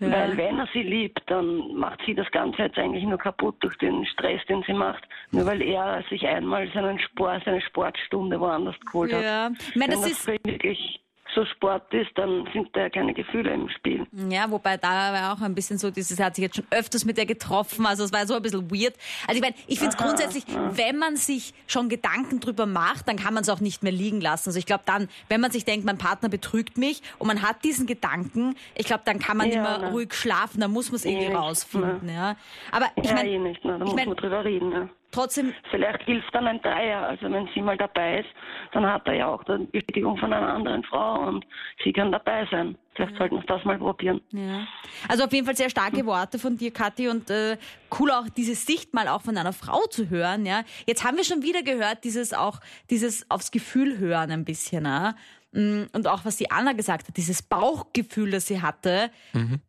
Ja. 0.00 0.10
Weil 0.10 0.36
wenn 0.36 0.58
er 0.58 0.68
sie 0.72 0.82
liebt, 0.82 1.22
dann 1.26 1.74
macht 1.74 2.00
sie 2.04 2.14
das 2.14 2.30
Ganze 2.30 2.62
jetzt 2.62 2.78
eigentlich 2.78 3.04
nur 3.04 3.18
kaputt 3.18 3.56
durch 3.60 3.76
den 3.78 4.04
Stress, 4.06 4.44
den 4.46 4.62
sie 4.66 4.72
macht, 4.72 5.04
nur 5.30 5.46
weil 5.46 5.62
er 5.62 6.02
sich 6.10 6.26
einmal 6.26 6.70
seinen 6.72 6.98
Sport, 6.98 7.42
seine 7.44 7.60
Sportstunde 7.62 8.38
woanders 8.38 8.76
geholt 8.80 9.12
hat. 9.12 9.22
Ja. 9.22 9.50
Ich 9.58 9.76
meine, 9.76 9.92
wenn 9.92 10.00
das 10.00 10.10
das 10.10 10.26
ist, 10.26 10.44
wirklich 10.44 11.00
so 11.36 11.44
Sport 11.44 11.92
ist, 11.94 12.10
dann 12.16 12.48
sind 12.52 12.68
da 12.72 12.88
keine 12.88 13.14
Gefühle 13.14 13.52
im 13.52 13.68
Spiel. 13.68 14.06
Ja, 14.30 14.50
wobei 14.50 14.76
da 14.76 15.12
war 15.12 15.32
auch 15.34 15.40
ein 15.42 15.54
bisschen 15.54 15.78
so 15.78 15.90
dieses, 15.92 16.18
er 16.18 16.26
hat 16.26 16.34
sich 16.36 16.42
jetzt 16.42 16.56
schon 16.56 16.66
öfters 16.70 17.04
mit 17.04 17.18
ihr 17.18 17.26
getroffen, 17.26 17.86
also 17.86 18.02
es 18.02 18.12
war 18.12 18.26
so 18.26 18.34
ein 18.34 18.42
bisschen 18.42 18.68
weird. 18.70 18.94
Also 19.28 19.36
ich 19.36 19.42
meine, 19.42 19.54
ich 19.68 19.78
finde 19.78 19.94
es 19.94 19.96
grundsätzlich, 20.02 20.44
wenn 20.72 20.96
man 20.98 21.16
sich 21.16 21.54
schon 21.68 21.88
Gedanken 21.88 22.40
drüber 22.40 22.66
macht, 22.66 23.06
dann 23.06 23.16
kann 23.16 23.34
man 23.34 23.42
es 23.42 23.48
auch 23.50 23.60
nicht 23.60 23.82
mehr 23.82 23.92
liegen 23.92 24.20
lassen. 24.20 24.48
Also 24.48 24.58
ich 24.58 24.66
glaube 24.66 24.82
dann, 24.86 25.08
wenn 25.28 25.40
man 25.40 25.50
sich 25.52 25.64
denkt, 25.64 25.84
mein 25.86 25.98
Partner 25.98 26.28
betrügt 26.28 26.78
mich 26.78 27.02
und 27.18 27.26
man 27.28 27.42
hat 27.42 27.62
diesen 27.62 27.86
Gedanken, 27.86 28.56
ich 28.74 28.86
glaube, 28.86 29.02
dann 29.04 29.18
kann 29.18 29.36
man 29.36 29.50
Ja, 29.52 29.60
nicht 29.76 29.80
mehr 29.80 29.90
ruhig 29.90 30.14
schlafen, 30.14 30.60
dann 30.60 30.72
muss 30.72 30.90
man 30.90 30.96
es 30.96 31.04
Eh 31.04 31.12
irgendwie 31.12 31.34
rausfinden. 31.34 32.08
Ja. 32.08 32.36
Aber 32.72 32.86
ich 32.96 33.04
ja, 33.08 33.14
meine, 33.14 33.28
eh 33.28 33.50
ich 33.50 33.62
muss 33.62 33.94
mein- 33.94 34.10
drüber 34.16 34.44
reden. 34.44 34.72
Ja. 34.72 34.88
Trotzdem, 35.16 35.52
Vielleicht 35.70 36.02
hilft 36.02 36.34
dann 36.34 36.46
ein 36.46 36.60
Dreier. 36.62 37.08
Also 37.08 37.30
wenn 37.30 37.48
sie 37.54 37.60
mal 37.60 37.76
dabei 37.76 38.20
ist, 38.20 38.28
dann 38.72 38.86
hat 38.86 39.06
er 39.06 39.14
ja 39.14 39.26
auch 39.26 39.42
die 39.44 39.66
Bestätigung 39.72 40.16
von 40.16 40.32
einer 40.32 40.54
anderen 40.54 40.84
Frau 40.84 41.26
und 41.26 41.44
sie 41.82 41.92
kann 41.92 42.12
dabei 42.12 42.46
sein. 42.50 42.76
Vielleicht 42.94 43.16
sollten 43.16 43.36
wir 43.36 43.42
das 43.42 43.64
mal 43.64 43.78
probieren. 43.78 44.20
Ja. 44.30 44.66
Also 45.08 45.24
auf 45.24 45.32
jeden 45.32 45.44
Fall 45.44 45.56
sehr 45.56 45.68
starke 45.68 46.06
Worte 46.06 46.38
von 46.38 46.56
dir, 46.56 46.72
Kathi, 46.72 47.08
und 47.08 47.28
äh, 47.30 47.58
cool 47.98 48.10
auch 48.10 48.28
diese 48.34 48.54
Sicht 48.54 48.94
mal 48.94 49.08
auch 49.08 49.22
von 49.22 49.36
einer 49.36 49.52
Frau 49.52 49.80
zu 49.90 50.08
hören. 50.08 50.46
Ja, 50.46 50.62
jetzt 50.86 51.04
haben 51.04 51.16
wir 51.16 51.24
schon 51.24 51.42
wieder 51.42 51.62
gehört, 51.62 52.04
dieses 52.04 52.32
auch 52.32 52.60
dieses 52.88 53.30
aufs 53.30 53.50
Gefühl 53.50 53.98
hören 53.98 54.30
ein 54.30 54.44
bisschen. 54.44 54.86
Ja? 54.86 55.14
Mm, 55.56 55.84
Und 55.92 56.06
auch 56.06 56.24
was 56.26 56.36
die 56.36 56.50
Anna 56.50 56.74
gesagt 56.74 57.08
hat, 57.08 57.16
dieses 57.16 57.40
Bauchgefühl, 57.42 58.30
das 58.30 58.46
sie 58.46 58.60
hatte, 58.60 59.10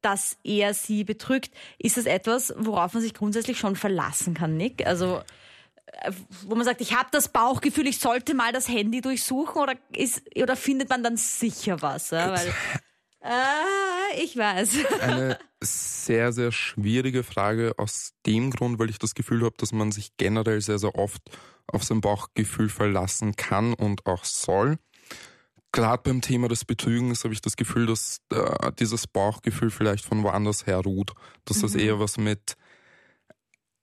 dass 0.01 0.37
er 0.43 0.73
sie 0.73 1.05
betrügt, 1.05 1.51
ist 1.79 1.95
das 1.95 2.05
etwas, 2.05 2.53
worauf 2.57 2.93
man 2.93 3.01
sich 3.01 3.13
grundsätzlich 3.13 3.57
schon 3.57 3.77
verlassen 3.77 4.33
kann, 4.33 4.57
Nick? 4.57 4.85
Also 4.85 5.21
äh, 5.85 6.11
wo 6.45 6.55
man 6.55 6.65
sagt, 6.65 6.81
ich 6.81 6.93
habe 6.93 7.07
das 7.13 7.29
Bauchgefühl, 7.29 7.87
ich 7.87 7.99
sollte 7.99 8.33
mal 8.33 8.51
das 8.51 8.67
Handy 8.67 8.99
durchsuchen 8.99 9.61
oder 9.61 9.75
ist 9.95 10.23
oder 10.35 10.57
findet 10.57 10.89
man 10.89 11.03
dann 11.03 11.15
sicher 11.15 11.81
was? 11.81 12.09
Ja? 12.11 12.33
Weil, 12.35 12.53
äh, 13.23 14.23
ich 14.23 14.35
weiß. 14.35 14.69
Eine 15.01 15.39
sehr, 15.63 16.33
sehr 16.33 16.51
schwierige 16.51 17.23
Frage 17.23 17.75
aus 17.77 18.13
dem 18.25 18.51
Grund, 18.51 18.77
weil 18.77 18.89
ich 18.89 18.99
das 18.99 19.15
Gefühl 19.15 19.45
habe, 19.45 19.55
dass 19.57 19.71
man 19.71 19.93
sich 19.93 20.17
generell 20.17 20.59
sehr, 20.59 20.79
sehr 20.79 20.95
oft 20.95 21.21
auf 21.67 21.83
sein 21.85 22.01
Bauchgefühl 22.01 22.67
verlassen 22.67 23.37
kann 23.37 23.73
und 23.73 24.05
auch 24.05 24.25
soll. 24.25 24.77
Gerade 25.77 26.01
beim 26.01 26.21
Thema 26.21 26.47
des 26.47 26.65
Betrügens 26.65 27.23
habe 27.23 27.35
ich 27.35 27.41
das 27.41 27.55
Gefühl, 27.55 27.85
dass 27.85 28.17
äh, 28.31 28.71
dieses 28.79 29.05
Bauchgefühl 29.05 29.69
vielleicht 29.69 30.05
von 30.05 30.23
woanders 30.23 30.65
her 30.65 30.79
ruht. 30.79 31.13
Dass 31.45 31.59
das 31.59 31.75
eher 31.75 31.99
was 31.99 32.17
mit 32.17 32.57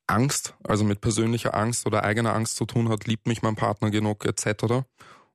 Angst, 0.09 0.57
also 0.65 0.83
mit 0.83 1.01
persönlicher 1.01 1.55
Angst 1.55 1.87
oder 1.87 2.03
eigener 2.03 2.35
Angst 2.35 2.57
zu 2.57 2.67
tun 2.67 2.89
hat, 2.89 3.07
liebt 3.07 3.29
mich 3.29 3.43
mein 3.43 3.55
Partner 3.55 3.93
genug 3.93 4.25
etc. 4.25 4.83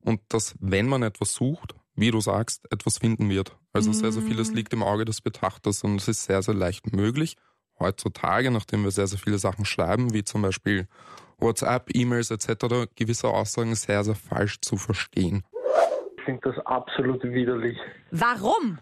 Und 0.02 0.20
dass, 0.28 0.54
wenn 0.60 0.86
man 0.86 1.02
etwas 1.02 1.32
sucht, 1.34 1.76
wie 1.96 2.12
du 2.12 2.20
sagst, 2.20 2.70
etwas 2.74 2.98
finden 2.98 3.30
wird. 3.30 3.56
Also 3.72 3.94
sehr, 3.94 4.12
sehr 4.12 4.24
vieles 4.24 4.52
liegt 4.52 4.74
im 4.74 4.84
Auge 4.84 5.06
des 5.06 5.22
Betrachters 5.22 5.86
und 5.86 5.96
es 5.96 6.10
ist 6.10 6.26
sehr, 6.26 6.42
sehr 6.42 6.56
leicht 6.56 6.92
möglich, 6.92 7.38
heutzutage, 7.80 8.52
nachdem 8.52 8.84
wir 8.84 8.92
sehr, 8.92 9.08
sehr 9.08 9.20
viele 9.20 9.40
Sachen 9.40 9.64
schreiben, 9.64 10.14
wie 10.14 10.26
zum 10.26 10.42
Beispiel 10.42 10.90
WhatsApp, 11.40 11.96
E-Mails 11.96 12.32
etc., 12.32 12.90
gewisse 12.96 13.30
Aussagen 13.30 13.76
sehr, 13.76 14.04
sehr 14.04 14.16
falsch 14.16 14.60
zu 14.62 14.76
verstehen. 14.76 15.44
Ich 16.30 16.36
finde 16.36 16.54
das 16.54 16.66
absolut 16.68 17.24
widerlich. 17.24 17.76
Warum? 18.12 18.78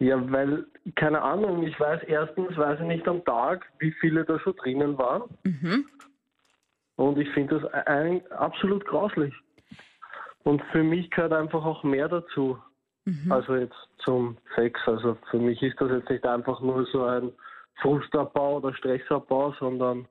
Ja, 0.00 0.20
weil, 0.30 0.66
keine 0.96 1.22
Ahnung, 1.22 1.62
ich 1.62 1.80
weiß 1.80 2.02
erstens, 2.06 2.54
weiß 2.58 2.80
ich 2.80 2.86
nicht 2.86 3.08
am 3.08 3.24
Tag, 3.24 3.64
wie 3.78 3.90
viele 3.92 4.26
da 4.26 4.38
schon 4.38 4.54
drinnen 4.56 4.98
waren. 4.98 5.22
Und 6.96 7.18
ich 7.18 7.30
finde 7.30 7.58
das 7.58 7.86
ein, 7.86 8.20
absolut 8.32 8.84
grauslich. 8.84 9.32
Und 10.42 10.62
für 10.72 10.82
mich 10.82 11.10
gehört 11.10 11.32
einfach 11.32 11.64
auch 11.64 11.84
mehr 11.84 12.08
dazu. 12.08 12.58
Also 13.30 13.56
jetzt 13.56 13.88
zum 14.04 14.36
Sex. 14.54 14.78
Also 14.84 15.16
für 15.30 15.38
mich 15.38 15.62
ist 15.62 15.80
das 15.80 15.90
jetzt 15.90 16.10
nicht 16.10 16.26
einfach 16.26 16.60
nur 16.60 16.84
so 16.92 17.04
ein 17.04 17.32
Frustabbau 17.80 18.58
oder 18.58 18.74
Stressabbau, 18.74 19.54
sondern 19.58 20.06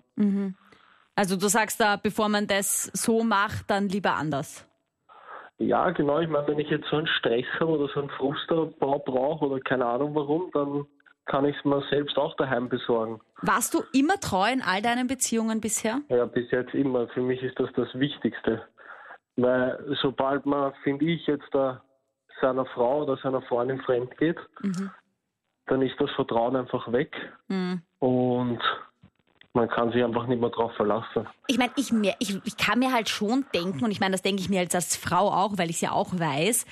Also 1.15 1.37
du 1.37 1.47
sagst 1.49 1.79
da, 1.79 1.97
bevor 1.97 2.29
man 2.29 2.47
das 2.47 2.85
so 2.85 3.23
macht, 3.23 3.69
dann 3.69 3.89
lieber 3.89 4.15
anders. 4.15 4.65
Ja, 5.61 5.91
genau. 5.91 6.19
Ich 6.19 6.29
meine, 6.29 6.47
wenn 6.47 6.59
ich 6.59 6.69
jetzt 6.69 6.87
so 6.89 6.97
einen 6.97 7.07
Stress 7.07 7.45
habe 7.59 7.71
oder 7.71 7.87
so 7.93 7.99
einen 7.99 8.09
Frustabbau 8.09 8.99
brauche 8.99 9.45
oder 9.45 9.59
keine 9.59 9.85
Ahnung 9.85 10.15
warum, 10.15 10.49
dann 10.53 10.85
kann 11.25 11.45
ich 11.45 11.55
es 11.57 11.65
mir 11.65 11.81
selbst 11.89 12.17
auch 12.17 12.35
daheim 12.35 12.67
besorgen. 12.67 13.21
Warst 13.41 13.73
du 13.73 13.83
immer 13.93 14.19
treu 14.19 14.51
in 14.51 14.61
all 14.61 14.81
deinen 14.81 15.07
Beziehungen 15.07 15.61
bisher? 15.61 16.01
Ja, 16.09 16.25
bis 16.25 16.49
jetzt 16.51 16.73
immer. 16.73 17.07
Für 17.09 17.21
mich 17.21 17.41
ist 17.41 17.59
das 17.59 17.69
das 17.75 17.87
Wichtigste. 17.93 18.63
Weil 19.37 19.95
sobald 20.01 20.45
man, 20.45 20.73
finde 20.83 21.05
ich, 21.05 21.25
jetzt 21.27 21.47
da 21.51 21.81
seiner 22.41 22.65
Frau 22.65 23.03
oder 23.03 23.17
seiner 23.17 23.41
Freundin 23.43 23.79
fremd 23.81 24.17
geht, 24.17 24.37
dann 25.67 25.81
ist 25.81 25.99
das 25.99 26.11
Vertrauen 26.11 26.55
einfach 26.55 26.91
weg. 26.91 27.15
Und 27.99 28.59
man 29.53 29.67
kann 29.69 29.91
sich 29.91 30.03
einfach 30.03 30.27
nicht 30.27 30.39
mehr 30.39 30.49
drauf 30.49 30.73
verlassen. 30.75 31.27
Ich 31.47 31.57
meine, 31.57 31.71
ich, 31.75 31.91
ich, 32.19 32.39
ich 32.45 32.57
kann 32.57 32.79
mir 32.79 32.93
halt 32.93 33.09
schon 33.09 33.45
denken, 33.53 33.83
und 33.83 33.91
ich 33.91 33.99
meine, 33.99 34.13
das 34.13 34.21
denke 34.21 34.41
ich 34.41 34.49
mir 34.49 34.61
jetzt 34.61 34.75
als 34.75 34.95
Frau 34.95 35.29
auch, 35.29 35.57
weil 35.57 35.69
ich 35.69 35.77
es 35.77 35.81
ja 35.81 35.91
auch 35.91 36.13
weiß, 36.13 36.65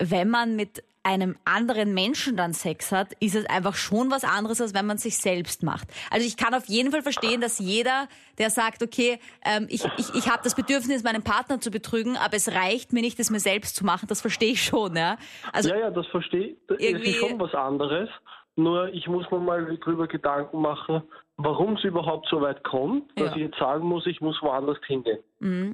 wenn 0.00 0.28
man 0.28 0.56
mit 0.56 0.84
einem 1.02 1.36
anderen 1.46 1.94
Menschen 1.94 2.36
dann 2.36 2.52
Sex 2.52 2.92
hat, 2.92 3.14
ist 3.20 3.34
es 3.34 3.48
einfach 3.48 3.74
schon 3.74 4.10
was 4.10 4.22
anderes, 4.22 4.60
als 4.60 4.74
wenn 4.74 4.86
man 4.86 4.98
sich 4.98 5.16
selbst 5.16 5.62
macht. 5.62 5.88
Also 6.10 6.26
ich 6.26 6.36
kann 6.36 6.54
auf 6.54 6.66
jeden 6.66 6.90
Fall 6.90 7.02
verstehen, 7.02 7.40
dass 7.40 7.58
jeder, 7.58 8.06
der 8.38 8.50
sagt, 8.50 8.82
okay, 8.82 9.18
ähm, 9.44 9.66
ich, 9.70 9.82
ich, 9.96 10.14
ich 10.14 10.30
habe 10.30 10.42
das 10.44 10.54
Bedürfnis, 10.54 11.02
meinen 11.02 11.22
Partner 11.22 11.58
zu 11.58 11.70
betrügen, 11.70 12.18
aber 12.18 12.36
es 12.36 12.52
reicht 12.54 12.92
mir 12.92 13.00
nicht, 13.00 13.18
es 13.18 13.30
mir 13.30 13.40
selbst 13.40 13.76
zu 13.76 13.84
machen, 13.84 14.08
das 14.08 14.20
verstehe 14.20 14.52
ich 14.52 14.62
schon. 14.62 14.94
Ja? 14.94 15.16
Also 15.52 15.70
ja, 15.70 15.78
ja, 15.78 15.90
das 15.90 16.06
verstehe 16.08 16.48
ich. 16.48 16.56
Das 16.68 16.78
ist 16.78 17.16
schon 17.16 17.40
was 17.40 17.54
anderes. 17.54 18.10
Nur 18.56 18.92
ich 18.92 19.06
muss 19.08 19.30
mir 19.30 19.38
mal 19.38 19.78
drüber 19.78 20.06
Gedanken 20.06 20.60
machen, 20.60 21.02
warum 21.44 21.74
es 21.74 21.84
überhaupt 21.84 22.28
so 22.28 22.40
weit 22.40 22.62
kommt, 22.64 23.10
dass 23.18 23.30
Ja. 23.30 23.36
ich 23.36 23.42
jetzt 23.42 23.58
sagen 23.58 23.86
muss, 23.86 24.06
ich 24.06 24.20
muss 24.20 24.40
woanders 24.42 24.78
hingehen. 24.86 25.18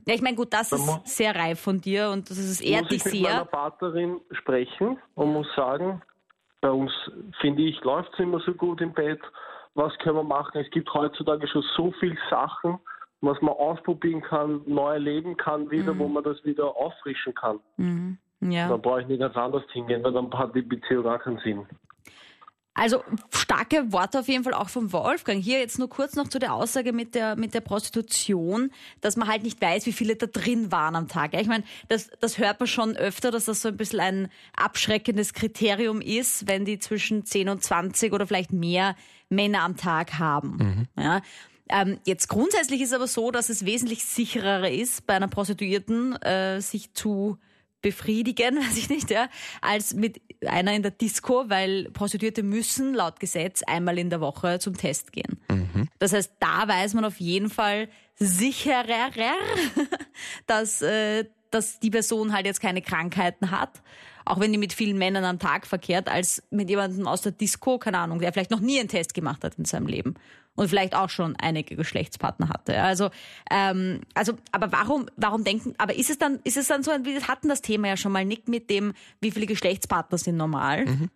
Ja, 0.06 0.14
ich 0.14 0.22
meine, 0.22 0.36
gut, 0.36 0.52
das 0.52 0.70
Dann 0.70 0.80
ist 0.80 1.06
sehr 1.16 1.34
reif 1.34 1.60
von 1.60 1.80
dir 1.80 2.10
und 2.10 2.28
das 2.30 2.38
ist 2.38 2.60
ehrt 2.60 2.84
muss 2.84 2.92
ich 2.92 3.02
dich 3.02 3.12
mit 3.14 3.22
meiner 3.22 3.34
sehr. 3.36 3.44
Partnerin 3.46 4.20
sprechen 4.32 4.98
und 5.14 5.32
muss 5.32 5.46
sagen, 5.56 6.02
bei 6.60 6.70
uns, 6.70 6.92
finde 7.40 7.62
ich, 7.62 7.82
läuft 7.84 8.12
es 8.14 8.18
immer 8.20 8.40
so 8.40 8.52
gut 8.52 8.80
im 8.80 8.92
Bett. 8.92 9.20
Was 9.74 9.96
können 9.98 10.16
wir 10.16 10.22
machen? 10.24 10.58
Es 10.60 10.70
gibt 10.70 10.92
heutzutage 10.94 11.46
schon 11.48 11.62
so 11.76 11.92
viele 12.00 12.16
Sachen, 12.30 12.78
was 13.20 13.40
man 13.42 13.54
ausprobieren 13.54 14.22
kann, 14.22 14.62
neu 14.66 14.92
erleben 14.94 15.36
kann, 15.36 15.70
wieder, 15.70 15.92
Mhm. 15.94 15.98
wo 15.98 16.08
man 16.08 16.22
das 16.24 16.42
wieder 16.44 16.74
auffrischen 16.76 17.34
kann. 17.34 17.60
Ja. 18.40 18.68
Dann 18.68 18.80
brauche 18.82 19.02
ich 19.02 19.06
nicht 19.08 19.20
ganz 19.20 19.36
anders 19.36 19.64
hingehen, 19.72 20.02
weil 20.04 20.12
dann 20.12 20.32
hat 20.32 20.54
die 20.54 20.62
Beziehung 20.62 21.04
gar 21.04 21.18
keinen 21.18 21.38
Sinn. 21.38 21.66
Also 22.76 23.02
starke 23.30 23.90
Worte 23.90 24.20
auf 24.20 24.28
jeden 24.28 24.44
Fall 24.44 24.52
auch 24.52 24.68
vom 24.68 24.92
Wolfgang. 24.92 25.42
Hier 25.42 25.58
jetzt 25.58 25.78
nur 25.78 25.88
kurz 25.88 26.14
noch 26.14 26.28
zu 26.28 26.38
der 26.38 26.52
Aussage 26.52 26.92
mit 26.92 27.14
der, 27.14 27.34
mit 27.34 27.54
der 27.54 27.62
Prostitution, 27.62 28.70
dass 29.00 29.16
man 29.16 29.28
halt 29.28 29.42
nicht 29.42 29.60
weiß, 29.62 29.86
wie 29.86 29.92
viele 29.92 30.14
da 30.14 30.26
drin 30.26 30.70
waren 30.70 30.94
am 30.94 31.08
Tag. 31.08 31.32
Ja, 31.32 31.40
Ich 31.40 31.46
meine, 31.46 31.64
das, 31.88 32.10
das 32.20 32.36
hört 32.36 32.60
man 32.60 32.66
schon 32.66 32.94
öfter, 32.94 33.30
dass 33.30 33.46
das 33.46 33.62
so 33.62 33.68
ein 33.68 33.78
bisschen 33.78 34.00
ein 34.00 34.28
abschreckendes 34.54 35.32
Kriterium 35.32 36.02
ist, 36.02 36.46
wenn 36.48 36.66
die 36.66 36.78
zwischen 36.78 37.24
10 37.24 37.48
und 37.48 37.62
20 37.64 38.12
oder 38.12 38.26
vielleicht 38.26 38.52
mehr 38.52 38.94
Männer 39.30 39.62
am 39.62 39.78
Tag 39.78 40.18
haben. 40.18 40.86
Ja. 40.98 41.22
Ähm, 41.68 41.98
jetzt 42.04 42.28
grundsätzlich 42.28 42.82
ist 42.82 42.92
aber 42.92 43.06
so, 43.06 43.30
dass 43.30 43.48
es 43.48 43.64
wesentlich 43.64 44.04
sicherer 44.04 44.70
ist, 44.70 45.06
bei 45.06 45.14
einer 45.14 45.28
Prostituierten 45.28 46.14
äh, 46.22 46.60
sich 46.60 46.92
zu 46.92 47.38
befriedigen, 47.86 48.56
weiß 48.60 48.76
ich 48.76 48.88
nicht, 48.88 49.10
ja, 49.10 49.28
als 49.60 49.94
mit 49.94 50.20
einer 50.44 50.74
in 50.74 50.82
der 50.82 50.90
Disco, 50.90 51.44
weil 51.48 51.88
Prostituierte 51.92 52.42
müssen 52.42 52.94
laut 52.94 53.20
Gesetz 53.20 53.62
einmal 53.62 53.96
in 53.96 54.10
der 54.10 54.20
Woche 54.20 54.58
zum 54.58 54.76
Test 54.76 55.12
gehen. 55.12 55.38
Das 56.00 56.12
heißt, 56.12 56.32
da 56.40 56.66
weiß 56.66 56.94
man 56.94 57.04
auf 57.04 57.20
jeden 57.20 57.48
Fall 57.48 57.88
sicherer, 58.16 59.10
dass, 60.48 60.82
äh, 60.82 61.26
dass 61.52 61.78
die 61.78 61.90
Person 61.90 62.32
halt 62.32 62.46
jetzt 62.46 62.60
keine 62.60 62.82
Krankheiten 62.82 63.52
hat, 63.52 63.82
auch 64.24 64.40
wenn 64.40 64.50
die 64.50 64.58
mit 64.58 64.72
vielen 64.72 64.98
Männern 64.98 65.24
am 65.24 65.38
Tag 65.38 65.64
verkehrt, 65.64 66.08
als 66.08 66.42
mit 66.50 66.68
jemandem 66.68 67.06
aus 67.06 67.22
der 67.22 67.32
Disco, 67.32 67.78
keine 67.78 67.98
Ahnung, 67.98 68.18
der 68.18 68.32
vielleicht 68.32 68.50
noch 68.50 68.60
nie 68.60 68.80
einen 68.80 68.88
Test 68.88 69.14
gemacht 69.14 69.44
hat 69.44 69.54
in 69.58 69.64
seinem 69.64 69.86
Leben 69.86 70.14
und 70.56 70.68
vielleicht 70.68 70.94
auch 70.94 71.10
schon 71.10 71.36
einige 71.36 71.76
Geschlechtspartner 71.76 72.48
hatte. 72.48 72.82
Also, 72.82 73.10
ähm, 73.50 74.00
also, 74.14 74.32
aber 74.52 74.72
warum, 74.72 75.06
warum 75.16 75.44
denken, 75.44 75.74
aber 75.78 75.94
ist 75.94 76.10
es 76.10 76.18
dann, 76.18 76.40
ist 76.44 76.56
es 76.56 76.66
dann 76.66 76.82
so, 76.82 76.90
wir 76.90 77.28
hatten 77.28 77.48
das 77.48 77.62
Thema 77.62 77.88
ja 77.88 77.96
schon 77.96 78.12
mal, 78.12 78.24
Nick, 78.24 78.48
mit 78.48 78.68
dem, 78.70 78.92
wie 79.20 79.30
viele 79.30 79.46
Geschlechtspartner 79.46 80.18
sind 80.18 80.36
normal? 80.36 81.08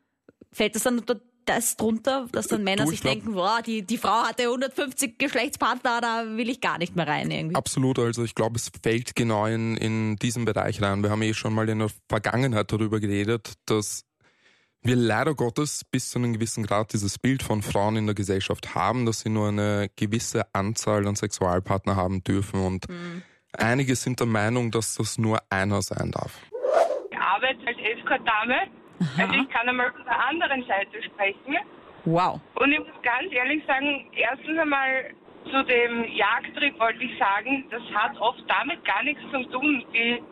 Fällt 0.52 0.74
das 0.76 0.84
dann 0.84 0.98
unter 0.98 1.20
das 1.46 1.76
drunter, 1.76 2.28
dass 2.32 2.46
dann 2.48 2.62
Männer 2.62 2.84
Du, 2.84 2.90
sich 2.90 2.98
ich 2.98 3.02
glaub- 3.02 3.14
denken, 3.14 3.32
boah, 3.32 3.60
die, 3.64 3.82
die 3.82 3.96
Frau 3.98 4.22
hatte 4.24 4.44
150 4.44 5.18
Geschlechtspartner, 5.18 6.00
da 6.00 6.24
will 6.36 6.48
ich 6.48 6.60
gar 6.60 6.78
nicht 6.78 6.94
mehr 6.94 7.08
rein 7.08 7.30
irgendwie. 7.30 7.56
Absolut, 7.56 7.98
also 7.98 8.22
ich 8.22 8.34
glaube, 8.34 8.56
es 8.56 8.70
fällt 8.82 9.16
genau 9.16 9.46
in, 9.46 9.76
in 9.76 10.16
diesen 10.16 10.44
Bereich 10.44 10.80
rein. 10.82 11.02
Wir 11.02 11.10
haben 11.10 11.22
eh 11.22 11.34
schon 11.34 11.54
mal 11.54 11.68
in 11.68 11.80
der 11.80 11.90
Vergangenheit 12.08 12.70
darüber 12.70 13.00
geredet, 13.00 13.54
dass 13.66 14.04
wir 14.82 14.96
leider 14.96 15.34
Gottes 15.34 15.84
bis 15.84 16.10
zu 16.10 16.18
einem 16.18 16.32
gewissen 16.32 16.64
Grad 16.64 16.92
dieses 16.92 17.18
Bild 17.18 17.42
von 17.42 17.62
Frauen 17.62 17.96
in 17.96 18.06
der 18.06 18.14
Gesellschaft 18.14 18.74
haben, 18.74 19.06
dass 19.06 19.20
sie 19.20 19.28
nur 19.28 19.48
eine 19.48 19.88
gewisse 19.96 20.42
Anzahl 20.54 21.06
an 21.06 21.16
Sexualpartner 21.16 21.96
haben 21.96 22.24
dürfen. 22.24 22.64
Und 22.64 22.86
einige 23.52 23.94
sind 23.94 24.20
der 24.20 24.26
Meinung, 24.26 24.70
dass 24.70 24.94
das 24.94 25.18
nur 25.18 25.38
einer 25.50 25.82
sein 25.82 26.10
darf. 26.12 26.40
Ja, 27.12 27.20
arbeite 27.20 27.66
als 27.66 27.76
Escort-Dame. 27.78 28.56
Also 29.16 29.32
ich 29.34 29.48
kann 29.50 29.68
einmal 29.68 29.92
von 29.92 30.04
der 30.04 30.28
anderen 30.28 30.64
Seite 30.66 31.02
sprechen. 31.02 31.56
Wow. 32.04 32.40
Und 32.54 32.72
ich 32.72 32.78
muss 32.78 33.02
ganz 33.02 33.32
ehrlich 33.32 33.62
sagen, 33.66 34.06
erstens 34.12 34.58
einmal 34.58 35.12
zu 35.44 35.62
dem 35.64 36.04
Jagdtrieb 36.14 36.78
wollte 36.78 37.02
ich 37.04 37.18
sagen, 37.18 37.64
das 37.70 37.82
hat 37.94 38.16
oft 38.18 38.42
damit 38.48 38.84
gar 38.84 39.02
nichts 39.02 39.22
zu 39.30 39.42
tun. 39.50 39.84
Die 39.92 40.22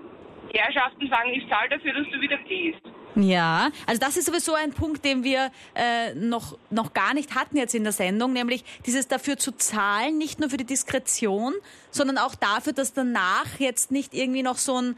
Herrschaften 0.53 1.09
sagen, 1.09 1.31
ich 1.35 1.49
zahle 1.49 1.71
dafür, 1.71 1.95
dass 1.95 2.07
du 2.13 2.21
wieder 2.21 2.39
gehst. 2.49 2.81
Ja, 3.21 3.71
also 3.87 4.01
das 4.01 4.17
ist 4.17 4.27
sowieso 4.27 4.55
ein 4.55 4.73
Punkt, 4.73 5.05
den 5.05 5.25
wir 5.25 5.51
äh, 5.75 6.15
noch, 6.15 6.57
noch 6.71 6.93
gar 6.93 7.15
nicht 7.15 7.35
hatten 7.35 7.57
jetzt 7.57 7.75
in 7.75 7.83
der 7.83 7.93
Sendung, 7.93 8.33
nämlich 8.33 8.65
dieses 8.87 9.09
dafür 9.09 9.37
zu 9.37 9.51
zahlen, 9.53 10.19
nicht 10.19 10.39
nur 10.39 10.51
für 10.51 10.57
die 10.57 10.65
Diskretion, 10.65 11.55
sondern 11.91 12.17
auch 12.17 12.37
dafür, 12.37 12.73
dass 12.73 12.93
danach 12.93 13.59
jetzt 13.59 13.91
nicht 13.91 14.15
irgendwie 14.15 14.43
noch 14.45 14.57
so 14.57 14.81
ein 14.81 14.97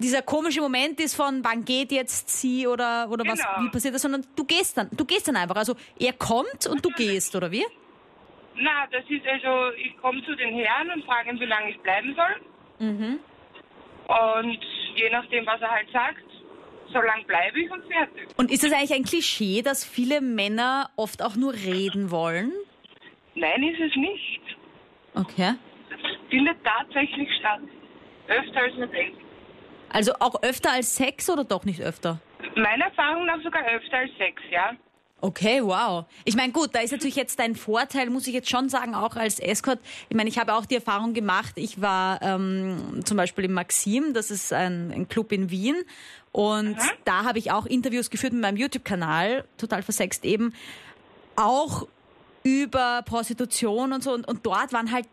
dieser 0.00 0.22
komische 0.22 0.60
Moment 0.60 0.98
ist 1.00 1.14
von 1.14 1.44
wann 1.44 1.64
geht 1.64 1.92
jetzt 1.92 2.28
sie 2.28 2.66
oder 2.66 3.08
oder 3.10 3.24
was 3.26 3.38
Genau. 3.38 3.62
wie 3.66 3.70
passiert 3.70 3.94
das, 3.94 4.02
sondern 4.02 4.26
du 4.34 4.44
gehst 4.44 4.76
dann, 4.76 4.88
du 4.90 5.04
gehst 5.04 5.28
dann 5.28 5.36
einfach. 5.36 5.54
Also 5.56 5.76
er 5.98 6.12
kommt 6.12 6.66
und 6.66 6.84
du 6.84 6.90
gehst, 6.90 7.34
oder 7.36 7.50
wie? 7.50 7.64
Na, 8.56 8.86
das 8.90 9.04
ist 9.08 9.24
also, 9.26 9.74
ich 9.76 9.96
komme 10.02 10.22
zu 10.24 10.34
den 10.34 10.52
Herren 10.52 10.90
und 10.90 11.04
frage 11.04 11.30
ihn, 11.30 11.40
wie 11.40 11.44
lange 11.46 11.70
ich 11.70 11.78
bleiben 11.80 12.14
soll. 12.14 12.86
Mhm. 12.88 13.18
Und 14.08 14.58
je 14.96 15.10
nachdem, 15.10 15.46
was 15.46 15.60
er 15.60 15.70
halt 15.70 15.88
sagt, 15.92 16.24
so 16.92 17.00
lang 17.00 17.24
bleibe 17.26 17.60
ich 17.60 17.70
und 17.70 17.84
fertig. 17.84 18.28
Und 18.36 18.50
ist 18.50 18.64
das 18.64 18.72
eigentlich 18.72 18.94
ein 18.94 19.04
Klischee, 19.04 19.62
dass 19.62 19.84
viele 19.84 20.20
Männer 20.20 20.90
oft 20.96 21.22
auch 21.22 21.36
nur 21.36 21.52
reden 21.52 22.10
wollen? 22.10 22.52
Nein, 23.34 23.62
ist 23.62 23.80
es 23.80 23.96
nicht. 23.96 24.40
Okay. 25.14 25.54
Das 25.90 26.00
findet 26.30 26.56
tatsächlich 26.64 27.28
statt. 27.38 27.60
Öfter 28.28 28.60
als 28.60 28.74
man 28.76 28.90
denkt. 28.90 29.18
Also 29.90 30.12
auch 30.18 30.42
öfter 30.42 30.72
als 30.72 30.96
Sex 30.96 31.30
oder 31.30 31.44
doch 31.44 31.64
nicht 31.64 31.80
öfter? 31.80 32.20
Meiner 32.56 32.86
Erfahrung 32.86 33.26
nach 33.26 33.40
sogar 33.42 33.64
öfter 33.66 33.98
als 33.98 34.10
Sex, 34.18 34.42
ja. 34.50 34.72
Okay, 35.24 35.62
wow. 35.62 36.04
Ich 36.26 36.36
meine, 36.36 36.52
gut, 36.52 36.74
da 36.74 36.80
ist 36.80 36.90
natürlich 36.90 37.16
jetzt 37.16 37.38
dein 37.38 37.56
Vorteil, 37.56 38.10
muss 38.10 38.26
ich 38.26 38.34
jetzt 38.34 38.50
schon 38.50 38.68
sagen, 38.68 38.94
auch 38.94 39.16
als 39.16 39.40
Escort. 39.40 39.78
Ich 40.10 40.16
meine, 40.16 40.28
ich 40.28 40.38
habe 40.38 40.52
auch 40.52 40.66
die 40.66 40.74
Erfahrung 40.74 41.14
gemacht, 41.14 41.54
ich 41.56 41.80
war 41.80 42.20
ähm, 42.20 43.00
zum 43.06 43.16
Beispiel 43.16 43.46
im 43.46 43.54
Maxim, 43.54 44.12
das 44.12 44.30
ist 44.30 44.52
ein, 44.52 44.92
ein 44.92 45.08
Club 45.08 45.32
in 45.32 45.48
Wien. 45.48 45.76
Und 46.30 46.76
da 47.06 47.24
habe 47.24 47.38
ich 47.38 47.50
auch 47.52 47.64
Interviews 47.64 48.10
geführt 48.10 48.34
mit 48.34 48.42
meinem 48.42 48.58
YouTube-Kanal, 48.58 49.44
total 49.56 49.82
versext 49.82 50.26
eben, 50.26 50.52
auch 51.36 51.88
über 52.42 53.00
Prostitution 53.06 53.94
und 53.94 54.04
so. 54.04 54.12
Und, 54.12 54.28
und 54.28 54.44
dort 54.44 54.74
waren 54.74 54.92
halt, 54.92 55.06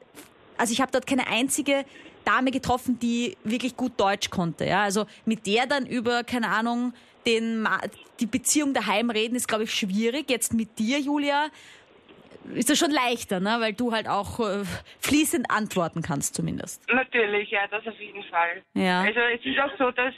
also 0.58 0.74
ich 0.74 0.82
habe 0.82 0.92
dort 0.92 1.08
keine 1.08 1.28
einzige 1.28 1.86
Dame 2.26 2.52
getroffen, 2.52 3.00
die 3.00 3.38
wirklich 3.46 3.78
gut 3.78 3.94
Deutsch 3.96 4.30
konnte. 4.30 4.66
Ja? 4.66 4.84
Also 4.84 5.06
mit 5.24 5.48
der 5.48 5.68
dann 5.68 5.86
über, 5.86 6.26
keine 6.26 6.50
Ahnung, 6.50 6.92
den, 7.26 7.66
die 8.22 8.28
Beziehung 8.28 8.74
daheim 8.74 9.10
reden, 9.10 9.36
ist, 9.36 9.48
glaube 9.48 9.64
ich, 9.64 9.74
schwierig. 9.74 10.30
Jetzt 10.30 10.54
mit 10.54 10.80
dir, 10.80 11.00
Julia, 11.00 11.48
ist 12.54 12.70
das 12.70 12.78
schon 12.78 12.92
leichter, 12.92 13.40
ne? 13.40 13.58
weil 13.60 13.74
du 13.74 13.92
halt 13.92 14.08
auch 14.08 14.40
äh, 14.40 14.64
fließend 15.00 15.50
antworten 15.50 16.02
kannst 16.02 16.36
zumindest. 16.36 16.88
Natürlich, 16.92 17.50
ja, 17.52 17.68
das 17.70 17.86
auf 17.86 18.00
jeden 18.00 18.24
Fall. 18.24 18.64
Ja. 18.74 19.02
Also 19.02 19.20
es 19.20 19.46
ist 19.46 19.60
auch 19.60 19.78
so, 19.78 19.92
dass 19.92 20.14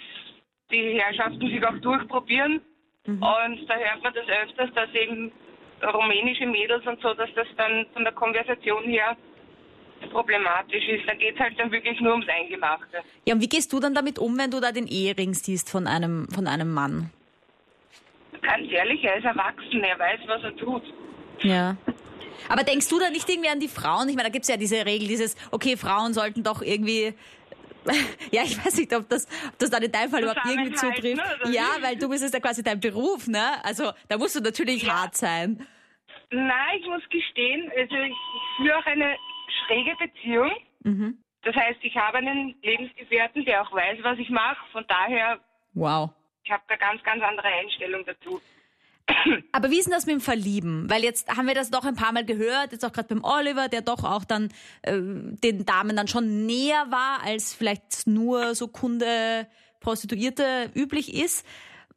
die 0.72 1.00
Herrschaften 1.00 1.48
sich 1.48 1.66
auch 1.66 1.78
durchprobieren. 1.80 2.62
Und 3.06 3.20
da 3.68 3.76
hört 3.76 4.02
man 4.02 4.14
das 4.14 4.26
öfters, 4.28 4.70
dass 4.76 4.94
eben 4.94 5.32
rumänische 5.84 6.46
Mädels 6.46 6.86
und 6.88 7.02
so, 7.02 7.14
dass 7.14 7.30
das 7.36 7.48
dann 7.58 7.86
von 7.94 8.04
der 8.06 8.14
Konversation 8.14 8.84
her 8.86 9.18
problematisch 10.10 10.88
ist. 10.88 11.08
Da 11.08 11.14
geht 11.14 11.36
es 11.36 11.40
halt 11.40 11.60
dann 11.60 11.72
wirklich 11.72 12.00
nur 12.00 12.12
ums 12.14 12.28
Eingemachte. 12.30 13.00
Ja, 13.26 13.36
und 13.36 13.42
wie 13.42 13.50
gehst 13.50 13.74
du 13.74 13.80
dann 13.82 13.94
damit 13.94 14.20
um, 14.20 14.38
wenn 14.38 14.52
du 14.52 14.62
da 14.62 14.72
den 14.72 14.88
Ehering 14.88 15.34
siehst 15.34 15.70
von 15.70 15.88
einem, 15.88 16.28
von 16.30 16.48
einem 16.48 16.72
Mann? 16.74 17.12
Ganz 18.44 18.72
ehrlich, 18.72 19.04
er 19.04 19.18
ist 19.18 19.26
erwachsen, 19.26 19.84
er 19.84 19.98
weiß, 19.98 20.20
was 20.28 20.44
er 20.44 20.56
tut. 20.58 20.84
Ja. 21.42 21.76
Aber 22.50 22.64
denkst 22.64 22.90
du 22.90 23.00
da 23.00 23.10
nicht 23.10 23.30
irgendwie 23.30 23.50
an 23.50 23.60
die 23.60 23.68
Frauen? 23.68 24.10
Ich 24.10 24.16
meine, 24.16 24.28
da 24.28 24.34
gibt's 24.34 24.50
ja 24.50 24.58
diese 24.58 24.86
Regel, 24.86 25.08
dieses, 25.08 25.36
okay, 25.52 25.78
Frauen 25.78 26.14
sollten 26.14 26.44
doch 26.44 26.62
irgendwie. 26.62 27.14
Ja, 28.32 28.44
ich 28.44 28.58
weiß 28.66 28.78
nicht, 28.78 28.94
ob 28.96 29.10
das, 29.10 29.28
ob 29.50 29.60
das 29.60 29.70
dann 29.70 29.84
in 29.84 29.92
deinem 29.92 30.10
Fall 30.10 30.22
überhaupt 30.24 30.46
irgendwie 30.48 30.72
zutrifft. 30.72 31.22
wie? 31.44 31.54
Ja, 31.54 31.68
weil 31.82 31.98
du 31.98 32.08
bist 32.08 32.24
es 32.24 32.32
ja 32.32 32.40
quasi 32.40 32.64
dein 32.64 32.80
Beruf, 32.80 33.28
ne? 33.28 33.64
Also 33.64 33.92
da 34.08 34.18
musst 34.18 34.36
du 34.38 34.40
natürlich 34.40 34.90
hart 34.90 35.16
sein. 35.18 35.68
Nein, 36.32 36.80
ich 36.80 36.88
muss 36.88 37.04
gestehen, 37.10 37.70
also 37.78 37.94
ich 37.96 38.16
führe 38.56 38.78
auch 38.78 38.86
eine 38.86 39.16
schräge 39.68 39.92
Beziehung. 40.00 40.52
Mhm. 40.84 41.18
Das 41.44 41.56
heißt, 41.56 41.80
ich 41.82 41.96
habe 41.98 42.20
einen 42.20 42.56
Lebensgefährten, 42.64 43.44
der 43.44 43.62
auch 43.62 43.72
weiß, 43.74 44.00
was 44.02 44.18
ich 44.18 44.30
mache. 44.30 44.58
Von 44.72 44.86
daher, 44.88 45.40
Wow. 45.74 46.12
Ich 46.44 46.52
habe 46.52 46.64
da 46.68 46.76
ganz, 46.76 47.02
ganz 47.04 47.24
andere 47.24 47.48
Einstellung 47.48 48.04
dazu. 48.06 48.42
Aber 49.52 49.70
wie 49.70 49.80
ist 49.80 49.86
denn 49.86 49.94
das 49.94 50.06
mit 50.06 50.16
dem 50.16 50.22
Verlieben? 50.22 50.90
Weil 50.90 51.04
jetzt 51.04 51.30
haben 51.30 51.48
wir 51.48 51.56
das 51.56 51.72
doch 51.72 51.86
ein 51.86 51.96
paar 51.96 52.14
Mal 52.14 52.26
gehört, 52.26 52.72
jetzt 52.72 52.86
auch 52.86 52.92
gerade 52.92 53.10
beim 53.10 53.24
Oliver, 53.24 53.68
der 53.68 53.82
doch 53.82 54.04
auch 54.04 54.24
dann 54.24 54.50
äh, 54.82 54.94
den 54.94 55.66
Damen 55.66 55.96
dann 55.96 56.08
schon 56.08 56.46
näher 56.46 56.86
war, 56.90 57.22
als 57.24 57.54
vielleicht 57.54 58.08
nur 58.08 58.56
so 58.56 58.68
Kunde 58.68 59.48
Prostituierte 59.80 60.72
üblich 60.74 61.14
ist. 61.14 61.46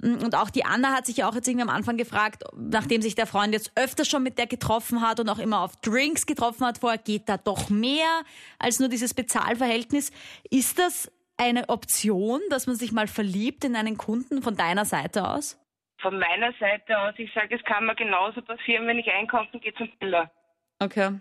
Und 0.03 0.35
auch 0.35 0.51
die 0.51 0.65
Anna 0.65 0.93
hat 0.95 1.07
sich 1.07 1.19
ja 1.19 1.29
auch 1.29 1.35
jetzt 1.35 1.49
irgendwie 1.49 1.63
am 1.63 1.75
Anfang 1.75 1.97
gefragt, 1.97 2.45
nachdem 2.55 3.01
sich 3.01 3.15
der 3.15 3.27
Freund 3.27 3.55
jetzt 3.55 3.73
öfter 3.77 4.05
schon 4.05 4.23
mit 4.23 4.37
der 4.37 4.47
getroffen 4.47 5.01
hat 5.01 5.21
und 5.21 5.29
auch 5.31 5.39
immer 5.39 5.61
auf 5.61 5.77
Drinks 5.77 6.27
getroffen 6.27 6.67
hat 6.67 6.79
vorher, 6.79 6.99
geht 6.99 7.29
da 7.29 7.39
doch 7.39 7.71
mehr 7.71 8.23
als 8.59 8.79
nur 8.79 8.91
dieses 8.91 9.15
Bezahlverhältnis. 9.15 10.11
Ist 10.51 10.79
das 10.79 11.11
eine 11.37 11.69
Option, 11.69 12.41
dass 12.51 12.67
man 12.67 12.77
sich 12.77 12.93
mal 12.93 13.07
verliebt 13.07 13.65
in 13.65 13.77
einen 13.77 13.97
Kunden 13.97 14.43
von 14.43 14.57
deiner 14.57 14.85
Seite 14.85 15.29
aus? 15.29 15.61
Von 16.01 16.19
meiner 16.19 16.53
Seite 16.61 16.99
aus, 16.99 17.15
ich 17.17 17.33
sage, 17.33 17.57
es 17.57 17.65
kann 17.65 17.87
mir 17.87 17.95
genauso 17.95 18.43
passieren, 18.43 18.87
wenn 18.87 18.99
ich 18.99 19.11
einkaufen 19.11 19.61
gehe 19.61 19.75
zum 19.75 19.91
Biller. 19.99 20.31
Okay. 20.79 21.19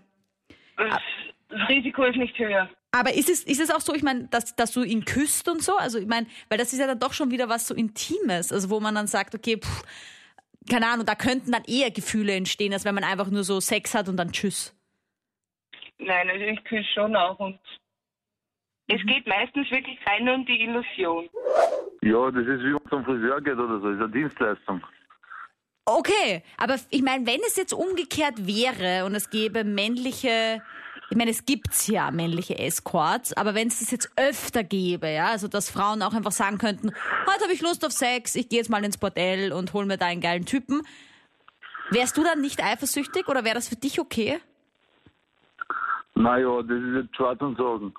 Das, 0.76 1.00
das 1.48 1.68
Risiko 1.68 2.04
ist 2.04 2.16
nicht 2.16 2.38
höher. 2.38 2.68
Aber 2.92 3.12
ist 3.12 3.28
es, 3.28 3.42
ist 3.44 3.60
es 3.60 3.70
auch 3.70 3.80
so, 3.80 3.94
ich 3.94 4.02
meine, 4.02 4.24
dass, 4.28 4.54
dass 4.56 4.72
du 4.72 4.82
ihn 4.82 5.04
küsst 5.04 5.48
und 5.48 5.62
so? 5.62 5.76
Also 5.76 5.98
ich 5.98 6.06
meine, 6.06 6.26
weil 6.48 6.58
das 6.58 6.72
ist 6.72 6.78
ja 6.78 6.86
dann 6.86 6.98
doch 6.98 7.12
schon 7.12 7.30
wieder 7.30 7.48
was 7.48 7.66
so 7.68 7.74
Intimes, 7.74 8.52
also 8.52 8.70
wo 8.70 8.80
man 8.80 8.94
dann 8.94 9.06
sagt, 9.06 9.34
okay, 9.34 9.58
pff, 9.58 9.82
keine 10.70 10.88
Ahnung, 10.88 11.06
da 11.06 11.14
könnten 11.14 11.52
dann 11.52 11.64
eher 11.64 11.90
Gefühle 11.90 12.34
entstehen, 12.34 12.72
als 12.72 12.84
wenn 12.84 12.94
man 12.94 13.04
einfach 13.04 13.30
nur 13.30 13.44
so 13.44 13.60
Sex 13.60 13.94
hat 13.94 14.08
und 14.08 14.16
dann 14.16 14.32
tschüss. 14.32 14.74
Nein, 15.98 16.28
also 16.28 16.44
ich 16.44 16.62
küsse 16.64 16.88
schon 16.94 17.16
auch 17.16 17.38
und 17.38 17.58
es 18.88 19.00
geht 19.06 19.26
meistens 19.26 19.70
wirklich 19.70 19.98
rein 20.06 20.24
nur 20.24 20.34
um 20.34 20.46
die 20.46 20.62
Illusion. 20.62 21.28
Ja, 22.02 22.30
das 22.30 22.42
ist 22.42 22.62
wie 22.62 22.72
wenn 22.72 22.80
es 22.84 22.90
zum 22.90 23.04
Friseur 23.04 23.40
geht 23.40 23.54
oder 23.54 23.80
so, 23.80 23.86
das 23.86 23.96
ist 23.96 24.02
eine 24.02 24.12
Dienstleistung. 24.12 24.82
Okay, 25.84 26.42
aber 26.56 26.76
ich 26.90 27.02
meine, 27.02 27.26
wenn 27.26 27.40
es 27.46 27.56
jetzt 27.56 27.72
umgekehrt 27.72 28.46
wäre 28.46 29.04
und 29.04 29.14
es 29.14 29.30
gäbe 29.30 29.64
männliche, 29.64 30.62
ich 31.10 31.16
meine, 31.16 31.30
es 31.30 31.46
gibt's 31.46 31.86
ja 31.86 32.10
männliche 32.10 32.58
Escorts, 32.58 33.32
aber 33.36 33.54
wenn 33.54 33.68
es 33.68 33.78
das 33.78 33.92
jetzt 33.92 34.10
öfter 34.16 34.64
gäbe, 34.64 35.08
ja, 35.08 35.26
also 35.26 35.46
dass 35.46 35.70
Frauen 35.70 36.02
auch 36.02 36.12
einfach 36.12 36.32
sagen 36.32 36.58
könnten, 36.58 36.90
heute 37.26 37.44
habe 37.44 37.52
ich 37.52 37.62
Lust 37.62 37.84
auf 37.84 37.92
Sex, 37.92 38.34
ich 38.34 38.48
gehe 38.48 38.58
jetzt 38.58 38.68
mal 38.68 38.84
ins 38.84 38.98
Bordell 38.98 39.52
und 39.52 39.72
hol 39.74 39.86
mir 39.86 39.96
da 39.96 40.06
einen 40.06 40.20
geilen 40.20 40.44
Typen, 40.44 40.82
wärst 41.90 42.16
du 42.16 42.24
dann 42.24 42.40
nicht 42.40 42.62
eifersüchtig 42.62 43.28
oder 43.28 43.44
wäre 43.44 43.54
das 43.54 43.68
für 43.68 43.76
dich 43.76 44.00
okay? 44.00 44.40
Naja, 46.14 46.62
das 46.62 46.78
ist 46.82 46.94
jetzt 47.02 47.16
schwarz 47.16 47.40
und 47.42 47.56
sagen. 47.58 47.94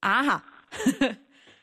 Aha. 0.00 0.42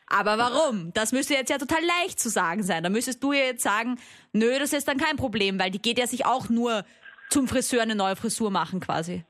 Aber 0.08 0.38
warum? 0.38 0.94
Das 0.94 1.12
müsste 1.12 1.34
jetzt 1.34 1.50
ja 1.50 1.58
total 1.58 1.84
leicht 2.02 2.20
zu 2.20 2.30
sagen 2.30 2.62
sein. 2.62 2.84
Da 2.84 2.90
müsstest 2.90 3.24
du 3.24 3.34
ja 3.34 3.46
jetzt 3.46 3.64
sagen, 3.64 3.98
nö, 4.32 4.60
das 4.60 4.74
ist 4.74 4.88
dann 4.88 4.98
kein 4.98 5.16
Problem, 5.16 5.60
weil 5.60 5.72
die 5.72 5.82
geht 5.82 5.98
ja 5.98 6.06
sich 6.06 6.26
auch 6.26 6.50
nur 6.50 6.84
zum 7.30 7.48
Friseur 7.48 7.82
eine 7.82 7.96
neue 7.96 8.16
Frisur 8.16 8.52
machen 8.52 8.80
quasi. 8.80 9.24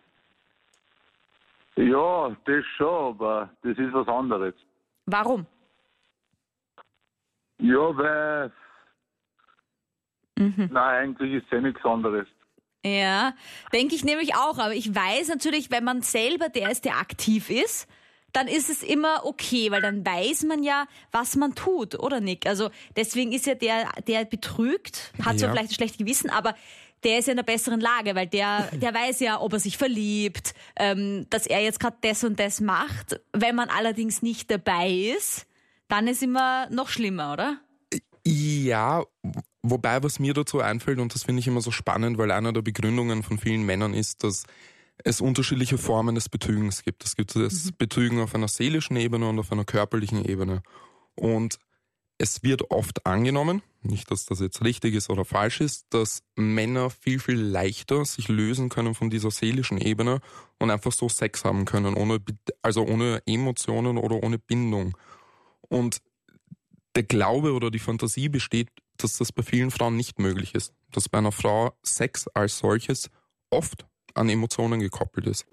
Ja, 1.76 2.36
das 2.46 2.66
schon, 2.78 3.13
aber 3.13 3.50
das 3.63 3.78
ist 3.78 3.94
was 3.94 4.08
anderes. 4.08 4.54
Warum? 5.06 5.46
Ja, 7.60 7.98
weil. 7.98 8.52
Nein, 10.36 10.76
eigentlich 10.76 11.34
ist 11.34 11.46
es 11.46 11.52
ja 11.52 11.62
nichts 11.62 11.84
anderes. 11.86 12.28
Ja, 12.86 13.34
denke 13.72 13.96
ich 13.96 14.04
nämlich 14.04 14.36
auch. 14.36 14.58
Aber 14.58 14.74
ich 14.74 14.94
weiß 14.94 15.30
natürlich, 15.30 15.72
wenn 15.72 15.84
man 15.84 16.02
selber 16.02 16.50
der 16.50 16.70
ist, 16.72 16.84
der 16.84 16.98
aktiv 16.98 17.50
ist, 17.50 17.88
dann 18.34 18.48
ist 18.48 18.69
es 18.69 18.84
immer 18.84 19.26
okay, 19.26 19.72
weil 19.72 19.82
dann 19.82 20.06
weiß 20.06 20.43
man 20.43 20.63
ja, 20.63 20.86
was 21.12 21.36
man 21.36 21.56
tut, 21.56 21.98
oder 22.00 22.19
Nick? 22.19 22.46
Also 22.48 22.69
deswegen 22.96 23.32
ist 23.32 23.46
ja 23.46 23.56
der, 23.56 23.89
der 24.08 24.26
betrügt, 24.26 25.13
hat 25.24 25.39
zwar 25.39 25.50
Ja. 25.50 25.54
vielleicht 25.54 25.72
ein 25.72 25.76
schlechtes 25.76 25.98
Gewissen, 26.00 26.30
aber 26.30 26.56
der 27.04 27.19
ist 27.19 27.28
ja 27.28 27.34
in 27.34 27.39
einer 27.39 27.46
besseren 27.46 27.80
Lage, 27.80 28.15
weil 28.15 28.28
der, 28.28 28.69
der 28.74 28.93
weiß 28.93 29.19
ja, 29.19 29.39
ob 29.39 29.54
er 29.54 29.60
sich 29.60 29.78
verliebt, 29.78 30.54
ähm, 30.76 31.28
dass 31.30 31.46
er 31.48 31.62
jetzt 31.62 31.80
gerade 31.80 31.98
das 32.02 32.24
und 32.24 32.39
das 32.39 32.60
macht. 32.60 33.19
Wenn 33.34 33.56
man 33.56 33.69
allerdings 33.69 34.22
nicht 34.22 34.50
dabei 34.50 34.89
ist, 34.89 35.46
dann 35.88 36.08
ist 36.08 36.24
immer 36.24 36.67
noch 36.69 36.89
schlimmer, 36.89 37.34
oder? 37.34 37.60
Ja, 38.26 39.04
wobei 39.62 40.02
was 40.02 40.17
mir 40.17 40.34
dazu 40.34 40.60
einfällt, 40.62 41.00
und 41.00 41.13
das 41.13 41.24
finde 41.24 41.41
ich 41.41 41.48
immer 41.48 41.62
so 41.62 41.72
spannend, 41.72 42.17
weil 42.17 42.32
einer 42.32 42.54
der 42.54 42.62
Begründungen 42.62 43.22
von 43.22 43.38
vielen 43.38 43.63
Männern 43.63 43.93
ist, 43.93 44.24
dass 44.24 44.46
es 45.03 45.21
unterschiedliche 45.21 45.77
Formen 45.77 46.15
des 46.15 46.29
Betrügens 46.29 46.84
gibt. 46.84 47.03
Es 47.03 47.15
gibt 47.15 47.36
das 47.36 47.71
Betrügen 47.77 48.21
auf 48.21 48.36
einer 48.36 48.47
seelischen 48.47 48.95
Ebene 48.95 49.27
und 49.27 49.39
auf 49.39 49.51
einer 49.51 49.65
körperlichen 49.65 50.23
Ebene. 50.23 50.62
Und 51.15 51.58
es 52.17 52.43
wird 52.43 52.71
oft 52.71 53.06
angenommen, 53.06 53.63
nicht 53.82 54.10
dass 54.12 54.25
das 54.25 54.39
jetzt 54.39 54.63
richtig 54.63 54.93
ist 54.93 55.10
oder 55.10 55.25
falsch 55.25 55.62
ist, 55.62 55.88
dass 55.89 56.23
Männer 56.36 56.89
viel, 56.89 57.19
viel 57.19 57.39
leichter 57.39 58.06
sich 58.06 58.27
lösen 58.27 58.69
können 58.69 58.95
von 58.95 59.10
dieser 59.10 59.32
seelischen 59.32 59.77
Ebene 59.77 60.21
und 60.60 60.71
einfach 60.71 60.91
so 60.91 61.10
Sex 61.10 61.43
haben 61.43 61.65
können, 61.65 61.95
ohne, 61.95 62.19
also 62.62 62.86
ohne 62.86 63.21
Emotionen 63.25 63.97
oder 63.97 64.23
ohne 64.23 64.38
Bindung. 64.38 64.95
Und 65.62 66.01
der 66.95 67.03
Glaube 67.03 67.53
oder 67.53 67.71
die 67.71 67.79
Fantasie 67.79 68.29
besteht, 68.29 68.69
dass 68.97 69.17
das 69.17 69.32
bei 69.32 69.41
vielen 69.41 69.71
Frauen 69.71 69.97
nicht 69.97 70.19
möglich 70.19 70.53
ist. 70.53 70.73
Dass 70.91 71.10
bei 71.10 71.17
einer 71.17 71.32
Frau 71.32 71.75
Sex 71.82 72.27
als 72.27 72.60
solches 72.60 73.10
oft 73.49 73.86
an 74.13 74.30
Emotionen 74.30 74.80
gekoppelt 74.80 75.28
ist 75.28 75.45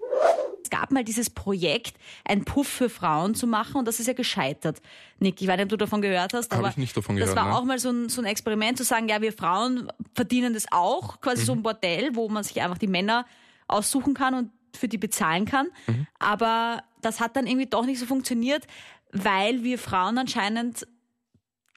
gab 0.71 0.89
mal 0.89 1.03
dieses 1.03 1.29
Projekt, 1.29 1.97
ein 2.25 2.43
Puff 2.43 2.67
für 2.67 2.89
Frauen 2.89 3.35
zu 3.35 3.45
machen 3.45 3.75
und 3.75 3.87
das 3.87 3.99
ist 3.99 4.07
ja 4.07 4.13
gescheitert. 4.13 4.81
Nick, 5.19 5.39
ich 5.39 5.47
weiß 5.47 5.57
nicht, 5.57 5.65
ob 5.65 5.69
du 5.69 5.77
davon 5.77 6.01
gehört 6.01 6.33
hast, 6.33 6.51
aber 6.53 6.69
ich 6.69 6.77
nicht 6.77 6.97
davon 6.97 7.17
gehört, 7.17 7.29
das 7.29 7.35
war 7.35 7.51
ne? 7.51 7.55
auch 7.55 7.63
mal 7.63 7.77
so 7.77 7.91
ein, 7.91 8.09
so 8.09 8.21
ein 8.21 8.25
Experiment 8.25 8.79
zu 8.79 8.83
sagen, 8.83 9.07
ja, 9.07 9.21
wir 9.21 9.33
Frauen 9.33 9.91
verdienen 10.15 10.55
das 10.55 10.65
auch, 10.71 11.21
quasi 11.21 11.43
mhm. 11.43 11.45
so 11.45 11.51
ein 11.53 11.61
Bordell, 11.61 12.15
wo 12.15 12.27
man 12.29 12.43
sich 12.43 12.59
einfach 12.61 12.79
die 12.79 12.87
Männer 12.87 13.25
aussuchen 13.67 14.15
kann 14.15 14.33
und 14.33 14.51
für 14.75 14.87
die 14.87 14.97
bezahlen 14.97 15.45
kann. 15.45 15.67
Mhm. 15.85 16.07
Aber 16.17 16.83
das 17.01 17.19
hat 17.19 17.35
dann 17.35 17.45
irgendwie 17.45 17.67
doch 17.67 17.85
nicht 17.85 17.99
so 17.99 18.05
funktioniert, 18.05 18.65
weil 19.11 19.63
wir 19.63 19.77
Frauen 19.77 20.17
anscheinend 20.17 20.87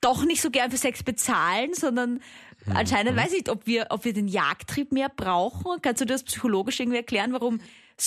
doch 0.01 0.25
nicht 0.25 0.41
so 0.41 0.51
gern 0.51 0.71
für 0.71 0.77
Sex 0.77 1.03
bezahlen, 1.03 1.75
sondern 1.75 2.21
mhm. 2.67 2.77
anscheinend 2.77 3.17
weiß 3.17 3.29
ich 3.29 3.39
nicht, 3.39 3.49
ob 3.49 3.67
wir, 3.67 3.87
ob 3.91 4.05
wir 4.05 4.13
den 4.13 4.29
Jagdtrieb 4.29 4.93
mehr 4.93 5.09
brauchen. 5.09 5.81
Kannst 5.83 6.01
du 6.01 6.07
das 6.07 6.23
psychologisch 6.23 6.81
irgendwie 6.81 6.99
erklären, 6.99 7.33
warum 7.33 7.61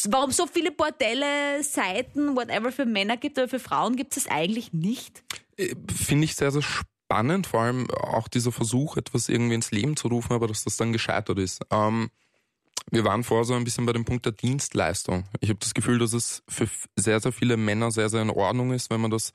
warum 0.09 0.31
so 0.31 0.47
viele 0.47 0.71
Bordelle, 0.71 1.63
Seiten, 1.63 2.35
whatever 2.35 2.71
für 2.71 2.85
Männer 2.85 3.17
gibt, 3.17 3.39
aber 3.39 3.47
für 3.47 3.59
Frauen 3.59 3.95
gibt 3.95 4.17
es 4.17 4.27
eigentlich 4.27 4.73
nicht? 4.73 5.23
Äh, 5.57 5.75
finde 5.93 6.25
ich 6.25 6.35
sehr, 6.35 6.51
sehr 6.51 6.61
spannend, 6.61 7.47
vor 7.47 7.61
allem 7.61 7.89
auch 7.91 8.27
dieser 8.27 8.51
Versuch, 8.51 8.97
etwas 8.97 9.29
irgendwie 9.29 9.55
ins 9.55 9.71
Leben 9.71 9.95
zu 9.95 10.07
rufen, 10.09 10.33
aber 10.33 10.47
dass 10.47 10.63
das 10.63 10.77
dann 10.77 10.93
gescheitert 10.93 11.39
ist. 11.39 11.61
Ähm, 11.71 12.09
wir 12.91 13.03
waren 13.03 13.23
vorher 13.23 13.45
so 13.45 13.53
ein 13.53 13.63
bisschen 13.63 13.85
bei 13.85 13.93
dem 13.93 14.05
Punkt 14.05 14.25
der 14.25 14.33
Dienstleistung. 14.33 15.25
Ich 15.41 15.49
habe 15.49 15.59
das 15.59 15.73
Gefühl, 15.73 15.99
dass 15.99 16.13
es 16.13 16.43
für 16.47 16.69
sehr, 16.95 17.19
sehr 17.19 17.31
viele 17.31 17.57
Männer 17.57 17.91
sehr, 17.91 18.09
sehr 18.09 18.21
in 18.21 18.29
Ordnung 18.29 18.71
ist, 18.71 18.89
wenn 18.89 19.01
man 19.01 19.11
das 19.11 19.33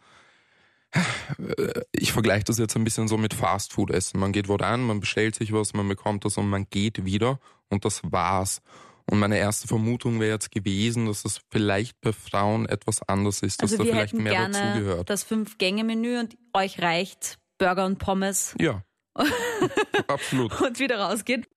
ich 1.93 2.13
vergleiche 2.13 2.45
das 2.45 2.59
jetzt 2.59 2.77
ein 2.77 2.85
bisschen 2.85 3.09
so 3.09 3.17
mit 3.17 3.35
Fastfood 3.35 3.91
essen. 3.91 4.21
Man 4.21 4.33
geht 4.33 4.49
wo 4.49 4.57
rein, 4.57 4.83
man 4.83 5.01
bestellt 5.01 5.35
sich 5.35 5.53
was, 5.53 5.75
man 5.75 5.89
bekommt 5.89 6.25
das 6.25 6.37
und 6.37 6.49
man 6.49 6.67
geht 6.71 7.05
wieder 7.05 7.39
und 7.71 7.85
das 7.85 8.03
war's. 8.11 8.63
Und 9.11 9.19
meine 9.19 9.39
erste 9.39 9.69
Vermutung 9.69 10.21
wäre 10.21 10.33
jetzt 10.33 10.53
gewesen, 10.53 11.07
dass 11.07 11.23
das 11.23 11.41
vielleicht 11.51 12.01
bei 12.01 12.13
Frauen 12.13 12.67
etwas 12.67 13.07
anders 13.09 13.43
ist, 13.43 13.63
dass 13.63 13.73
also 13.73 13.85
da 13.85 13.91
vielleicht 13.91 14.15
mehr 14.15 14.33
gerne 14.33 14.53
dazugehört. 14.53 15.11
Das 15.11 15.25
Fünf-Gänge-Menü 15.25 16.21
und 16.21 16.37
euch 16.55 16.81
reicht 16.81 17.39
Burger 17.59 17.87
und 17.87 17.99
Pommes. 17.99 18.55
Ja. 18.61 18.83
Absolut. 20.07 20.61
Und 20.61 20.79
wieder 20.79 20.99
rausgeht. 20.99 21.49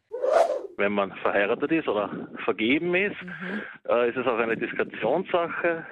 Wenn 0.77 0.91
man 0.91 1.13
verheiratet 1.21 1.71
ist 1.71 1.87
oder 1.87 2.27
vergeben 2.43 2.93
ist, 2.95 3.15
mhm. 3.21 3.61
äh, 3.87 4.09
ist 4.09 4.17
es 4.17 4.27
auch 4.27 4.37
eine 4.37 4.57
Diskretionssache. 4.57 5.85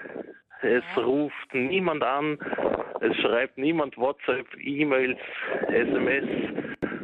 Es 0.62 0.84
ruft 0.98 1.54
niemand 1.54 2.04
an, 2.04 2.38
es 3.04 3.18
schreibt 3.18 3.58
niemand 3.58 3.98
WhatsApp, 3.98 4.48
E-Mails, 4.60 5.20
SMS, 5.68 6.26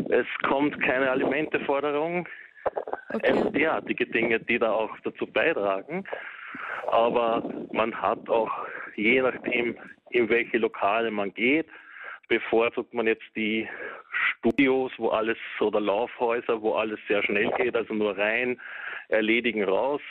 es 0.09 0.25
kommt 0.47 0.81
keine 0.81 1.11
Alimenteforderung. 1.11 2.27
Okay. 3.13 3.31
Also 3.31 3.49
derartige 3.49 4.05
Dinge, 4.05 4.39
die 4.39 4.59
da 4.59 4.71
auch 4.71 4.95
dazu 5.03 5.27
beitragen. 5.27 6.05
Aber 6.87 7.43
man 7.73 7.93
hat 7.93 8.29
auch, 8.29 8.51
je 8.95 9.21
nachdem, 9.21 9.77
in 10.11 10.29
welche 10.29 10.57
Lokale 10.57 11.11
man 11.11 11.33
geht, 11.33 11.67
bevorzugt 12.27 12.93
man 12.93 13.07
jetzt 13.07 13.25
die 13.35 13.67
Studios, 14.11 14.91
wo 14.97 15.09
alles, 15.09 15.37
oder 15.59 15.81
Laufhäuser, 15.81 16.61
wo 16.61 16.75
alles 16.75 16.99
sehr 17.07 17.23
schnell 17.23 17.51
geht, 17.57 17.75
also 17.75 17.93
nur 17.93 18.17
rein, 18.17 18.59
erledigen, 19.09 19.63
raus. 19.63 20.01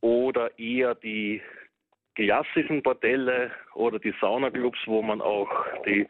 Oder 0.00 0.58
eher 0.58 0.94
die 0.94 1.42
klassischen 2.18 2.82
Bordelle 2.82 3.52
oder 3.74 3.98
die 3.98 4.12
Saunaclubs, 4.20 4.78
wo 4.86 5.02
man 5.02 5.20
auch 5.20 5.48
die 5.86 6.06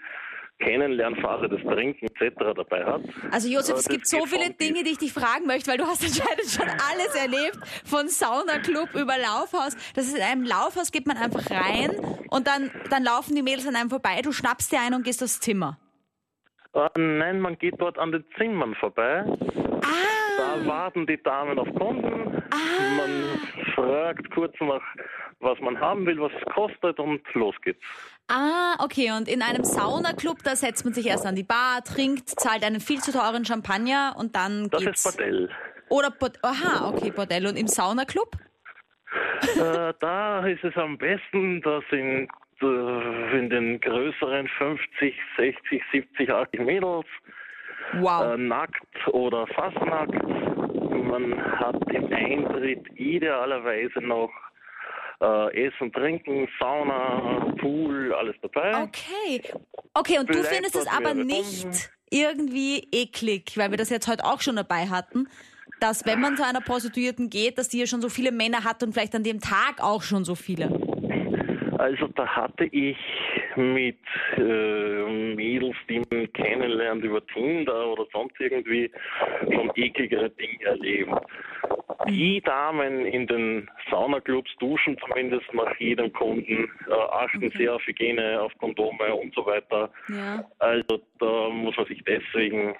Kennenlernphase, 0.59 1.49
das 1.49 1.61
Trinken 1.61 2.07
etc. 2.07 2.35
dabei 2.57 2.85
hat. 2.85 3.03
Also 3.31 3.49
Josef, 3.49 3.77
es 3.77 3.88
gibt 3.88 4.09
so 4.09 4.27
viele 4.27 4.51
Dinge, 4.51 4.83
die 4.83 4.92
ich 4.92 4.99
dich 4.99 5.12
fragen 5.12 5.47
möchte, 5.47 5.71
weil 5.71 5.79
du 5.79 5.85
hast 5.85 6.03
anscheinend 6.03 6.51
schon 6.51 6.68
alles 6.90 7.14
erlebt, 7.14 7.59
von 7.85 8.09
Saunaclub 8.09 8.94
über 8.94 9.14
Laufhaus. 9.18 9.77
Das 9.94 10.07
ist 10.07 10.16
in 10.16 10.23
einem 10.23 10.44
Laufhaus 10.44 10.90
geht 10.90 11.07
man 11.07 11.16
einfach 11.16 11.49
rein 11.51 11.90
und 12.31 12.47
dann, 12.49 12.71
dann 12.90 13.05
laufen 13.05 13.37
die 13.37 13.42
Mädels 13.42 13.68
an 13.68 13.77
einem 13.77 13.90
vorbei, 13.90 14.21
du 14.23 14.33
schnappst 14.33 14.73
dir 14.73 14.81
ein 14.81 14.94
und 14.94 15.05
gehst 15.05 15.23
aufs 15.23 15.40
Zimmer. 15.40 15.79
Uh, 16.75 16.88
nein, 16.97 17.40
man 17.40 17.57
geht 17.59 17.75
dort 17.79 17.99
an 17.99 18.12
den 18.12 18.25
Zimmern 18.37 18.75
vorbei. 18.75 19.25
Ah. 19.83 20.17
Da 20.38 20.64
warten 20.66 21.05
die 21.05 21.20
Damen 21.20 21.59
auf 21.59 21.66
Kunden. 21.74 22.42
Ah. 22.53 22.96
Man 22.96 23.40
fragt 23.74 24.31
kurz 24.31 24.55
nach, 24.61 24.83
was 25.40 25.59
man 25.59 25.79
haben 25.81 26.07
will, 26.07 26.20
was 26.20 26.31
es 26.40 26.55
kostet 26.55 27.01
und 27.01 27.20
los 27.35 27.57
geht's. 27.62 27.85
Ah, 28.29 28.77
okay. 28.79 29.11
Und 29.11 29.27
in 29.27 29.42
einem 29.42 29.64
Saunaclub, 29.64 30.38
da 30.44 30.55
setzt 30.55 30.85
man 30.85 30.94
sich 30.94 31.07
erst 31.07 31.27
an 31.27 31.35
die 31.35 31.42
Bar, 31.42 31.83
trinkt, 31.83 32.29
zahlt 32.29 32.64
einen 32.64 32.79
viel 32.79 33.01
zu 33.01 33.11
teuren 33.11 33.44
Champagner 33.44 34.14
und 34.16 34.37
dann 34.37 34.70
das 34.70 34.85
geht's. 34.85 35.03
Das 35.03 35.12
ist 35.12 35.18
Bordell. 35.18 35.51
Oder 35.88 36.11
Bord 36.12 36.38
Aha, 36.42 36.88
okay, 36.88 37.11
Bordell. 37.11 37.46
Und 37.46 37.57
im 37.57 37.66
Saunaclub? 37.66 38.37
äh, 39.42 39.92
da 39.98 40.46
ist 40.46 40.62
es 40.62 40.77
am 40.77 40.98
besten, 40.98 41.62
da 41.62 41.81
sind 41.90 42.29
äh, 42.62 43.38
in 43.38 43.51
den 43.51 43.81
größeren 43.81 44.46
50, 44.46 45.14
60, 45.37 45.83
70, 45.90 46.31
80 46.31 46.61
Mädels. 46.61 47.07
Wow. 47.94 48.35
Äh, 48.35 48.37
nackt 48.37 49.09
oder 49.12 49.46
fast 49.48 49.81
nackt. 49.85 50.12
Man 50.12 51.42
hat 51.59 51.77
im 51.92 52.12
Eintritt 52.12 52.87
idealerweise 52.96 54.01
noch 54.01 54.31
äh, 55.20 55.66
Essen, 55.66 55.92
Trinken, 55.92 56.48
Sauna, 56.61 57.53
Pool, 57.61 58.14
alles 58.14 58.37
dabei. 58.42 58.83
Okay. 58.83 59.42
Okay, 59.94 60.18
und 60.18 60.27
Vielleicht 60.27 60.51
du 60.51 60.55
findest 60.55 60.77
es 60.77 60.87
aber 60.87 61.14
nicht 61.14 61.90
irgendwie 62.11 62.88
eklig, 62.92 63.53
weil 63.57 63.70
wir 63.70 63.79
das 63.79 63.90
jetzt 63.90 64.09
heute 64.09 64.24
auch 64.24 64.40
schon 64.40 64.57
dabei 64.57 64.87
hatten, 64.87 65.29
dass 65.81 66.05
wenn 66.07 66.20
man 66.20 66.37
zu 66.37 66.44
einer 66.44 66.61
Prostituierten 66.61 67.31
geht, 67.31 67.59
dass 67.59 67.68
die 67.68 67.79
ja 67.79 67.87
schon 67.87 68.01
so 68.01 68.09
viele 68.09 68.33
Männer 68.33 68.64
hat 68.64 68.83
und 68.83 68.92
vielleicht 68.92 69.14
an 69.14 69.22
dem 69.22 69.40
Tag 69.40 69.81
auch 69.81 70.03
schon 70.03 70.24
so 70.24 70.35
viele. 70.35 70.88
Also 71.79 72.09
da 72.09 72.27
hatte 72.27 72.64
ich 72.64 72.97
mit 73.57 73.99
äh, 74.37 75.35
Mädels, 75.35 75.77
die 75.88 76.03
man 76.11 76.33
kennenlernt 76.33 77.05
über 77.05 77.25
Tinder 77.29 77.93
oder 77.93 78.05
sonst 78.12 78.35
irgendwie, 78.41 78.91
schon 79.43 79.71
ekligere 79.77 80.31
Dinge 80.31 80.64
erlebt. 80.64 81.12
Die 82.09 82.41
Damen 82.41 83.07
in 83.07 83.27
den 83.27 83.71
Saunaclubs 83.91 84.51
duschen 84.59 84.97
zumindest 84.99 85.53
nach 85.55 85.75
jedem 85.79 86.12
Kunden, 86.12 86.69
äh, 86.88 86.93
achten 86.93 87.45
okay. 87.47 87.53
sehr 87.57 87.75
auf 87.75 87.87
Hygiene, 87.87 88.41
auf 88.41 88.53
Kondome 88.59 89.14
und 89.14 89.35
so 89.35 89.47
weiter. 89.47 89.91
Ja. 90.09 90.45
Also 90.59 91.01
da 91.21 91.49
muss 91.51 91.77
man 91.77 91.87
sich 91.87 92.03
deswegen 92.05 92.75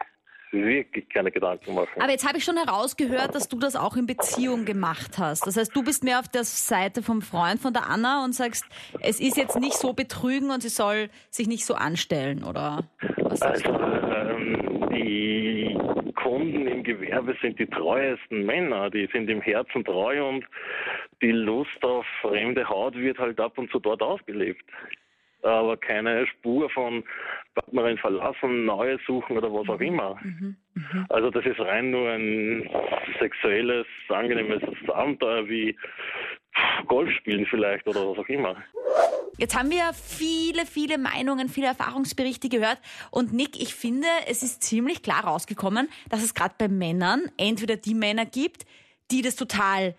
wirklich 0.53 1.09
keine 1.09 1.31
Gedanken 1.31 1.75
machen. 1.75 2.01
Aber 2.01 2.11
jetzt 2.11 2.27
habe 2.27 2.39
ich 2.39 2.45
schon 2.45 2.57
herausgehört, 2.57 3.35
dass 3.35 3.49
du 3.49 3.59
das 3.59 3.77
auch 3.77 3.97
in 3.97 4.07
Beziehung 4.07 4.65
gemacht 4.65 5.19
hast. 5.19 5.47
Das 5.47 5.57
heißt, 5.57 5.75
du 5.75 5.83
bist 5.83 6.05
mehr 6.05 6.19
auf 6.19 6.29
der 6.29 6.45
Seite 6.45 7.03
vom 7.03 7.23
Freund 7.23 7.61
von 7.61 7.73
der 7.73 7.89
Anna 7.89 8.25
und 8.25 8.35
sagst, 8.35 8.65
es 9.01 9.21
ist 9.21 9.37
jetzt 9.37 9.59
nicht 9.59 9.75
so 9.75 9.93
betrügen 9.93 10.51
und 10.51 10.63
sie 10.63 10.69
soll 10.69 11.11
sich 11.31 11.49
nicht 11.49 11.65
so 11.65 11.75
anstellen, 11.75 12.45
oder? 12.45 12.89
Was 13.19 13.43
also, 13.43 13.69
ähm, 13.69 14.89
die 14.91 15.77
Kunden 16.15 16.67
im 16.67 16.83
Gewerbe 16.83 17.37
sind 17.41 17.59
die 17.59 17.67
treuesten 17.67 18.45
Männer, 18.45 18.91
die 18.91 19.09
sind 19.13 19.29
im 19.31 19.41
Herzen 19.41 19.85
treu 19.85 20.29
und 20.29 20.45
die 21.23 21.33
Lust 21.33 21.83
auf 21.83 22.07
fremde 22.21 22.69
Haut 22.69 22.95
wird 22.95 23.19
halt 23.19 23.41
ab 23.41 23.59
und 23.59 23.71
zu 23.71 23.79
dort 23.79 24.03
ausgelebt 24.03 24.65
aber 25.43 25.77
keine 25.77 26.27
Spur 26.27 26.69
von 26.71 27.05
Partnerin 27.55 27.99
verlassen, 27.99 28.65
neue 28.65 28.99
suchen 29.07 29.37
oder 29.37 29.53
was 29.53 29.69
auch 29.69 29.81
immer. 29.81 30.19
Mhm, 30.23 30.57
mh. 30.75 31.07
Also 31.09 31.31
das 31.31 31.45
ist 31.45 31.61
rein 31.61 31.91
nur 31.91 32.11
ein 32.11 32.69
sexuelles, 33.19 33.87
angenehmes 34.09 34.63
Abenteuer 34.89 35.49
wie 35.49 35.77
Golf 36.87 37.11
spielen 37.17 37.47
vielleicht 37.47 37.87
oder 37.87 38.09
was 38.11 38.19
auch 38.19 38.29
immer. 38.29 38.57
Jetzt 39.39 39.57
haben 39.57 39.71
wir 39.71 39.93
viele, 39.93 40.67
viele 40.67 40.99
Meinungen, 40.99 41.49
viele 41.49 41.69
Erfahrungsberichte 41.69 42.49
gehört. 42.49 42.81
Und 43.13 43.33
Nick, 43.33 43.61
ich 43.61 43.73
finde, 43.75 44.09
es 44.27 44.43
ist 44.43 44.65
ziemlich 44.65 45.03
klar 45.03 45.25
rausgekommen, 45.25 45.89
dass 46.11 46.25
es 46.25 46.35
gerade 46.35 46.55
bei 46.59 46.67
Männern 46.67 47.23
entweder 47.37 47.77
die 47.77 47.95
Männer 47.95 48.27
gibt, 48.27 48.67
die 49.13 49.23
das 49.23 49.37
total 49.37 49.95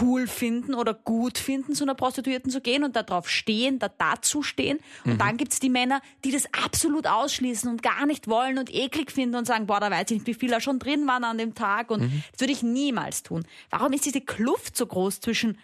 cool 0.00 0.26
finden 0.26 0.74
oder 0.74 0.94
gut 0.94 1.38
finden, 1.38 1.74
zu 1.74 1.84
einer 1.84 1.94
Prostituierten 1.94 2.50
zu 2.50 2.60
gehen 2.60 2.84
und 2.84 2.96
darauf 2.96 3.28
stehen, 3.28 3.78
da 3.78 3.88
dazu 3.88 4.42
stehen. 4.42 4.78
Und 5.04 5.14
mhm. 5.14 5.18
dann 5.18 5.36
gibt's 5.36 5.60
die 5.60 5.68
Männer, 5.68 6.00
die 6.24 6.30
das 6.30 6.46
absolut 6.52 7.06
ausschließen 7.06 7.70
und 7.70 7.82
gar 7.82 8.06
nicht 8.06 8.28
wollen 8.28 8.58
und 8.58 8.72
eklig 8.74 9.10
finden 9.10 9.36
und 9.36 9.46
sagen, 9.46 9.66
boah, 9.66 9.80
da 9.80 9.90
weiß 9.90 10.10
ich 10.10 10.18
nicht, 10.18 10.26
wie 10.26 10.34
viele 10.34 10.52
da 10.52 10.60
schon 10.60 10.78
drin 10.78 11.06
waren 11.06 11.24
an 11.24 11.38
dem 11.38 11.54
Tag 11.54 11.90
und 11.90 12.02
mhm. 12.02 12.22
das 12.32 12.40
würde 12.40 12.52
ich 12.52 12.62
niemals 12.62 13.22
tun. 13.22 13.44
Warum 13.70 13.92
ist 13.92 14.04
diese 14.04 14.20
Kluft 14.20 14.76
so 14.76 14.86
groß 14.86 15.20
zwischen 15.20 15.58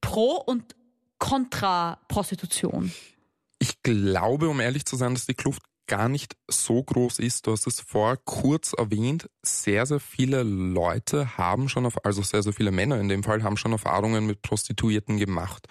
Pro- 0.00 0.42
und 0.44 0.74
Kontra-Prostitution? 1.18 2.92
Ich 3.58 3.82
glaube, 3.82 4.48
um 4.48 4.60
ehrlich 4.60 4.84
zu 4.84 4.96
sein, 4.96 5.14
dass 5.14 5.26
die 5.26 5.34
Kluft 5.34 5.62
gar 5.88 6.08
nicht 6.08 6.36
so 6.46 6.82
groß 6.82 7.18
ist. 7.18 7.46
Du 7.46 7.52
hast 7.52 7.66
es 7.66 7.80
vor 7.80 8.16
kurz 8.24 8.72
erwähnt. 8.74 9.28
Sehr, 9.42 9.84
sehr 9.86 9.98
viele 9.98 10.44
Leute 10.44 11.36
haben 11.36 11.68
schon, 11.68 11.86
auf, 11.86 12.04
also 12.04 12.22
sehr, 12.22 12.42
sehr 12.44 12.52
viele 12.52 12.70
Männer 12.70 13.00
in 13.00 13.08
dem 13.08 13.24
Fall, 13.24 13.42
haben 13.42 13.56
schon 13.56 13.72
Erfahrungen 13.72 14.26
mit 14.26 14.42
Prostituierten 14.42 15.16
gemacht. 15.16 15.66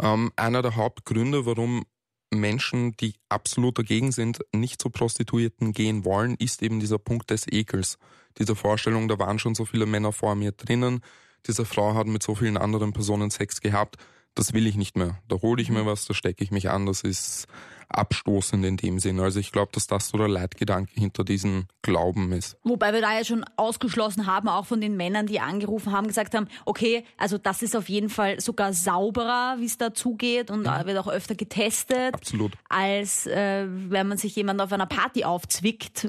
Ähm, 0.00 0.30
einer 0.36 0.62
der 0.62 0.76
Hauptgründe, 0.76 1.46
warum 1.46 1.84
Menschen, 2.30 2.96
die 2.96 3.14
absolut 3.28 3.78
dagegen 3.78 4.12
sind, 4.12 4.40
nicht 4.52 4.80
zu 4.80 4.90
Prostituierten 4.90 5.72
gehen 5.72 6.04
wollen, 6.04 6.34
ist 6.36 6.62
eben 6.62 6.80
dieser 6.80 6.98
Punkt 6.98 7.30
des 7.30 7.50
Ekels. 7.50 7.98
Diese 8.38 8.56
Vorstellung, 8.56 9.08
da 9.08 9.18
waren 9.18 9.38
schon 9.38 9.54
so 9.54 9.64
viele 9.64 9.86
Männer 9.86 10.12
vor 10.12 10.34
mir 10.34 10.52
drinnen, 10.52 11.00
diese 11.46 11.64
Frau 11.64 11.94
hat 11.94 12.06
mit 12.06 12.22
so 12.22 12.34
vielen 12.34 12.56
anderen 12.56 12.92
Personen 12.92 13.30
Sex 13.30 13.60
gehabt, 13.60 13.96
das 14.34 14.52
will 14.52 14.66
ich 14.66 14.76
nicht 14.76 14.96
mehr. 14.96 15.18
Da 15.28 15.36
hole 15.42 15.62
ich 15.62 15.70
mir 15.70 15.82
mhm. 15.82 15.86
was, 15.86 16.06
da 16.06 16.14
stecke 16.14 16.42
ich 16.42 16.50
mich 16.50 16.70
an, 16.70 16.86
das 16.86 17.02
ist 17.02 17.46
abstoßend 17.88 18.64
in 18.64 18.76
dem 18.76 18.98
Sinn. 18.98 19.20
Also 19.20 19.40
ich 19.40 19.52
glaube, 19.52 19.72
dass 19.72 19.86
das 19.86 20.08
so 20.08 20.18
der 20.18 20.28
Leitgedanke 20.28 20.92
hinter 20.94 21.24
diesem 21.24 21.66
Glauben 21.82 22.32
ist. 22.32 22.56
Wobei 22.64 22.92
wir 22.92 23.00
da 23.00 23.16
ja 23.16 23.24
schon 23.24 23.44
ausgeschlossen 23.56 24.26
haben, 24.26 24.48
auch 24.48 24.66
von 24.66 24.80
den 24.80 24.96
Männern, 24.96 25.26
die 25.26 25.40
angerufen 25.40 25.92
haben, 25.92 26.06
gesagt 26.06 26.34
haben, 26.34 26.48
okay, 26.64 27.04
also 27.16 27.38
das 27.38 27.62
ist 27.62 27.76
auf 27.76 27.88
jeden 27.88 28.08
Fall 28.08 28.40
sogar 28.40 28.72
sauberer, 28.72 29.56
wie 29.58 29.66
es 29.66 29.78
da 29.78 29.94
zugeht 29.94 30.50
und 30.50 30.60
mhm. 30.62 30.86
wird 30.86 30.98
auch 30.98 31.08
öfter 31.08 31.34
getestet. 31.34 32.14
Absolut. 32.14 32.52
Als 32.68 33.26
äh, 33.26 33.66
wenn 33.68 34.08
man 34.08 34.18
sich 34.18 34.34
jemand 34.36 34.60
auf 34.60 34.72
einer 34.72 34.86
Party 34.86 35.24
aufzwickt 35.24 36.08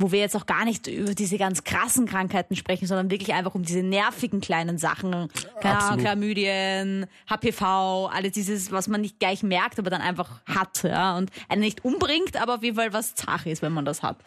wo 0.00 0.12
wir 0.12 0.18
jetzt 0.18 0.34
auch 0.34 0.46
gar 0.46 0.64
nicht 0.64 0.86
über 0.86 1.14
diese 1.14 1.36
ganz 1.36 1.62
krassen 1.62 2.06
Krankheiten 2.06 2.56
sprechen, 2.56 2.86
sondern 2.86 3.10
wirklich 3.10 3.34
einfach 3.34 3.54
um 3.54 3.62
diese 3.62 3.82
nervigen 3.82 4.40
kleinen 4.40 4.78
Sachen. 4.78 5.28
Klar, 5.60 5.98
Chlamydien, 5.98 7.06
HPV, 7.28 8.06
alles 8.06 8.32
dieses, 8.32 8.72
was 8.72 8.88
man 8.88 9.02
nicht 9.02 9.18
gleich 9.18 9.42
merkt, 9.42 9.78
aber 9.78 9.90
dann 9.90 10.00
einfach 10.00 10.40
hat, 10.46 10.82
ja, 10.82 11.09
und 11.16 11.30
einen 11.48 11.60
nicht 11.60 11.84
umbringt, 11.84 12.36
aber 12.40 12.56
auf 12.56 12.62
jeden 12.62 12.76
Fall 12.76 12.92
was 12.92 13.14
zach 13.14 13.46
ist, 13.46 13.62
wenn 13.62 13.72
man 13.72 13.84
das 13.84 14.02
hat. 14.02 14.18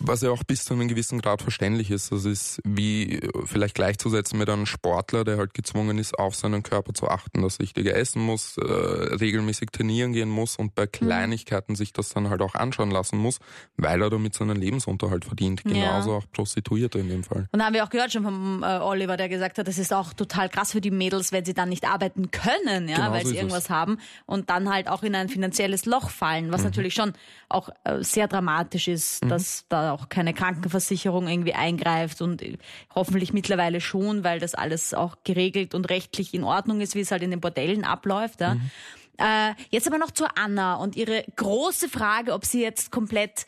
Was 0.00 0.22
ja 0.22 0.30
auch 0.30 0.44
bis 0.44 0.64
zu 0.64 0.74
einem 0.74 0.88
gewissen 0.88 1.20
Grad 1.20 1.42
verständlich 1.42 1.90
ist. 1.90 2.12
Das 2.12 2.24
ist 2.24 2.60
wie 2.64 3.20
vielleicht 3.44 3.74
gleichzusetzen 3.74 4.38
mit 4.38 4.48
einem 4.48 4.66
Sportler, 4.66 5.24
der 5.24 5.38
halt 5.38 5.54
gezwungen 5.54 5.98
ist, 5.98 6.18
auf 6.18 6.34
seinen 6.34 6.62
Körper 6.62 6.94
zu 6.94 7.08
achten, 7.08 7.42
dass 7.42 7.56
er 7.56 7.60
richtiger 7.60 7.94
essen 7.94 8.22
muss, 8.22 8.56
äh, 8.58 8.62
regelmäßig 8.64 9.70
trainieren 9.70 10.12
gehen 10.12 10.28
muss 10.28 10.56
und 10.56 10.74
bei 10.74 10.84
mhm. 10.84 10.92
Kleinigkeiten 10.92 11.72
mhm. 11.72 11.76
sich 11.76 11.92
das 11.92 12.10
dann 12.10 12.30
halt 12.30 12.42
auch 12.42 12.54
anschauen 12.54 12.90
lassen 12.90 13.18
muss, 13.18 13.38
weil 13.76 14.02
er 14.02 14.10
damit 14.10 14.34
seinen 14.34 14.56
Lebensunterhalt 14.56 15.24
verdient. 15.24 15.62
Genauso 15.64 16.10
ja. 16.10 16.16
auch 16.16 16.24
Prostituierte 16.32 16.98
in 16.98 17.08
dem 17.08 17.24
Fall. 17.24 17.48
Und 17.52 17.58
da 17.58 17.66
haben 17.66 17.74
wir 17.74 17.84
auch 17.84 17.90
gehört 17.90 18.12
schon 18.12 18.24
vom 18.24 18.62
äh, 18.62 18.78
Oliver, 18.78 19.16
der 19.16 19.28
gesagt 19.28 19.58
hat, 19.58 19.68
das 19.68 19.78
ist 19.78 19.92
auch 19.92 20.12
total 20.12 20.48
krass 20.48 20.72
für 20.72 20.80
die 20.80 20.90
Mädels, 20.90 21.32
wenn 21.32 21.44
sie 21.44 21.54
dann 21.54 21.68
nicht 21.68 21.84
arbeiten 21.84 22.30
können, 22.30 22.88
ja, 22.88 22.96
genau 22.96 23.12
weil 23.12 23.26
sie 23.26 23.36
irgendwas 23.36 23.64
es. 23.64 23.70
haben 23.70 23.98
und 24.26 24.50
dann 24.50 24.72
halt 24.72 24.88
auch 24.88 25.02
in 25.02 25.14
ein 25.14 25.28
finanzielles 25.28 25.86
Loch 25.86 26.10
fallen, 26.10 26.29
was 26.50 26.60
mhm. 26.60 26.66
natürlich 26.66 26.94
schon 26.94 27.12
auch 27.48 27.68
äh, 27.84 28.02
sehr 28.02 28.28
dramatisch 28.28 28.88
ist, 28.88 29.24
mhm. 29.24 29.28
dass 29.28 29.66
da 29.68 29.92
auch 29.92 30.08
keine 30.08 30.34
Krankenversicherung 30.34 31.28
irgendwie 31.28 31.54
eingreift 31.54 32.22
und 32.22 32.42
äh, 32.42 32.58
hoffentlich 32.94 33.32
mittlerweile 33.32 33.80
schon, 33.80 34.24
weil 34.24 34.40
das 34.40 34.54
alles 34.54 34.94
auch 34.94 35.16
geregelt 35.24 35.74
und 35.74 35.90
rechtlich 35.90 36.34
in 36.34 36.44
Ordnung 36.44 36.80
ist, 36.80 36.94
wie 36.94 37.00
es 37.00 37.10
halt 37.10 37.22
in 37.22 37.30
den 37.30 37.40
Bordellen 37.40 37.84
abläuft. 37.84 38.40
Ja. 38.40 38.54
Mhm. 38.54 38.70
Äh, 39.18 39.54
jetzt 39.70 39.86
aber 39.86 39.98
noch 39.98 40.10
zur 40.10 40.38
Anna 40.38 40.76
und 40.76 40.96
ihre 40.96 41.24
große 41.36 41.88
Frage, 41.88 42.32
ob 42.32 42.44
sie 42.44 42.62
jetzt 42.62 42.90
komplett 42.90 43.46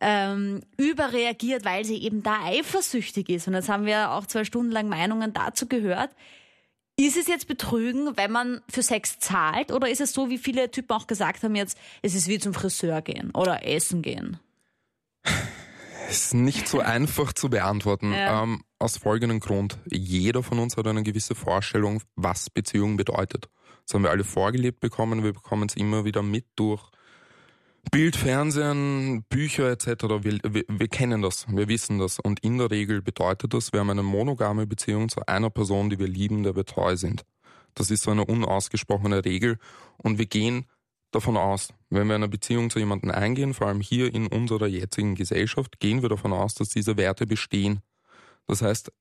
ähm, 0.00 0.60
überreagiert, 0.76 1.64
weil 1.64 1.84
sie 1.84 2.02
eben 2.02 2.22
da 2.22 2.44
eifersüchtig 2.44 3.30
ist. 3.30 3.48
Und 3.48 3.54
jetzt 3.54 3.68
haben 3.68 3.86
wir 3.86 4.10
auch 4.10 4.26
zwei 4.26 4.44
Stunden 4.44 4.70
lang 4.70 4.88
Meinungen 4.88 5.32
dazu 5.32 5.66
gehört. 5.66 6.10
Ist 6.96 7.16
es 7.16 7.26
jetzt 7.26 7.48
Betrügen, 7.48 8.16
wenn 8.16 8.30
man 8.30 8.60
für 8.68 8.82
Sex 8.82 9.18
zahlt? 9.18 9.72
Oder 9.72 9.90
ist 9.90 10.00
es 10.00 10.12
so, 10.12 10.30
wie 10.30 10.38
viele 10.38 10.70
Typen 10.70 10.92
auch 10.92 11.08
gesagt 11.08 11.42
haben 11.42 11.56
jetzt, 11.56 11.76
es 12.02 12.14
ist 12.14 12.28
wie 12.28 12.38
zum 12.38 12.54
Friseur 12.54 13.02
gehen 13.02 13.32
oder 13.32 13.66
essen 13.66 14.00
gehen? 14.00 14.38
Es 16.08 16.26
ist 16.26 16.34
nicht 16.34 16.68
so 16.68 16.78
einfach 16.78 17.32
zu 17.32 17.50
beantworten. 17.50 18.12
Ja. 18.12 18.42
Ähm, 18.42 18.62
aus 18.78 18.98
folgendem 18.98 19.40
Grund. 19.40 19.78
Jeder 19.90 20.42
von 20.42 20.58
uns 20.58 20.76
hat 20.76 20.86
eine 20.86 21.02
gewisse 21.02 21.34
Vorstellung, 21.34 22.02
was 22.14 22.50
Beziehung 22.50 22.96
bedeutet. 22.96 23.48
Das 23.86 23.94
haben 23.94 24.02
wir 24.04 24.10
alle 24.10 24.24
vorgelebt 24.24 24.80
bekommen. 24.80 25.24
Wir 25.24 25.32
bekommen 25.32 25.66
es 25.68 25.76
immer 25.76 26.04
wieder 26.04 26.22
mit 26.22 26.46
durch 26.54 26.90
Bild, 27.90 28.16
Fernsehen, 28.16 29.24
Bücher 29.28 29.70
etc. 29.70 29.86
Wir, 30.22 30.38
wir, 30.42 30.64
wir, 30.68 30.88
kennen 30.88 31.22
das, 31.22 31.46
wir 31.48 31.68
wissen 31.68 31.98
das. 31.98 32.18
Und 32.18 32.40
in 32.40 32.58
der 32.58 32.70
Regel 32.70 33.02
bedeutet 33.02 33.54
das, 33.54 33.72
wir 33.72 33.80
haben 33.80 33.90
eine 33.90 34.02
monogame 34.02 34.66
Beziehung 34.66 35.08
zu 35.08 35.26
einer 35.26 35.50
Person, 35.50 35.90
die 35.90 35.98
wir 35.98 36.08
lieben, 36.08 36.42
der 36.42 36.56
wir 36.56 36.64
treu 36.64 36.96
sind. 36.96 37.24
Das 37.74 37.90
ist 37.90 38.04
so 38.04 38.10
eine 38.10 38.24
unausgesprochene 38.24 39.24
Regel. 39.24 39.58
Und 39.96 40.18
wir 40.18 40.26
gehen 40.26 40.66
davon 41.10 41.36
aus, 41.36 41.68
wenn 41.90 42.08
wir 42.08 42.14
eine 42.14 42.28
Beziehung 42.28 42.70
zu 42.70 42.78
jemandem 42.78 43.10
eingehen, 43.10 43.54
vor 43.54 43.68
allem 43.68 43.80
hier 43.80 44.12
in 44.12 44.26
unserer 44.26 44.66
jetzigen 44.66 45.14
Gesellschaft, 45.14 45.78
gehen 45.80 46.02
wir 46.02 46.08
davon 46.08 46.32
aus, 46.32 46.54
dass 46.54 46.68
diese 46.68 46.96
Werte 46.96 47.26
bestehen. 47.26 47.80
Das 48.46 48.62
heißt, 48.62 48.92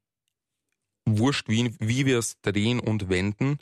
wurscht, 1.05 1.49
wie, 1.49 1.75
wie 1.79 2.05
wir 2.05 2.19
es 2.19 2.39
drehen 2.41 2.79
und 2.79 3.09
wenden, 3.09 3.57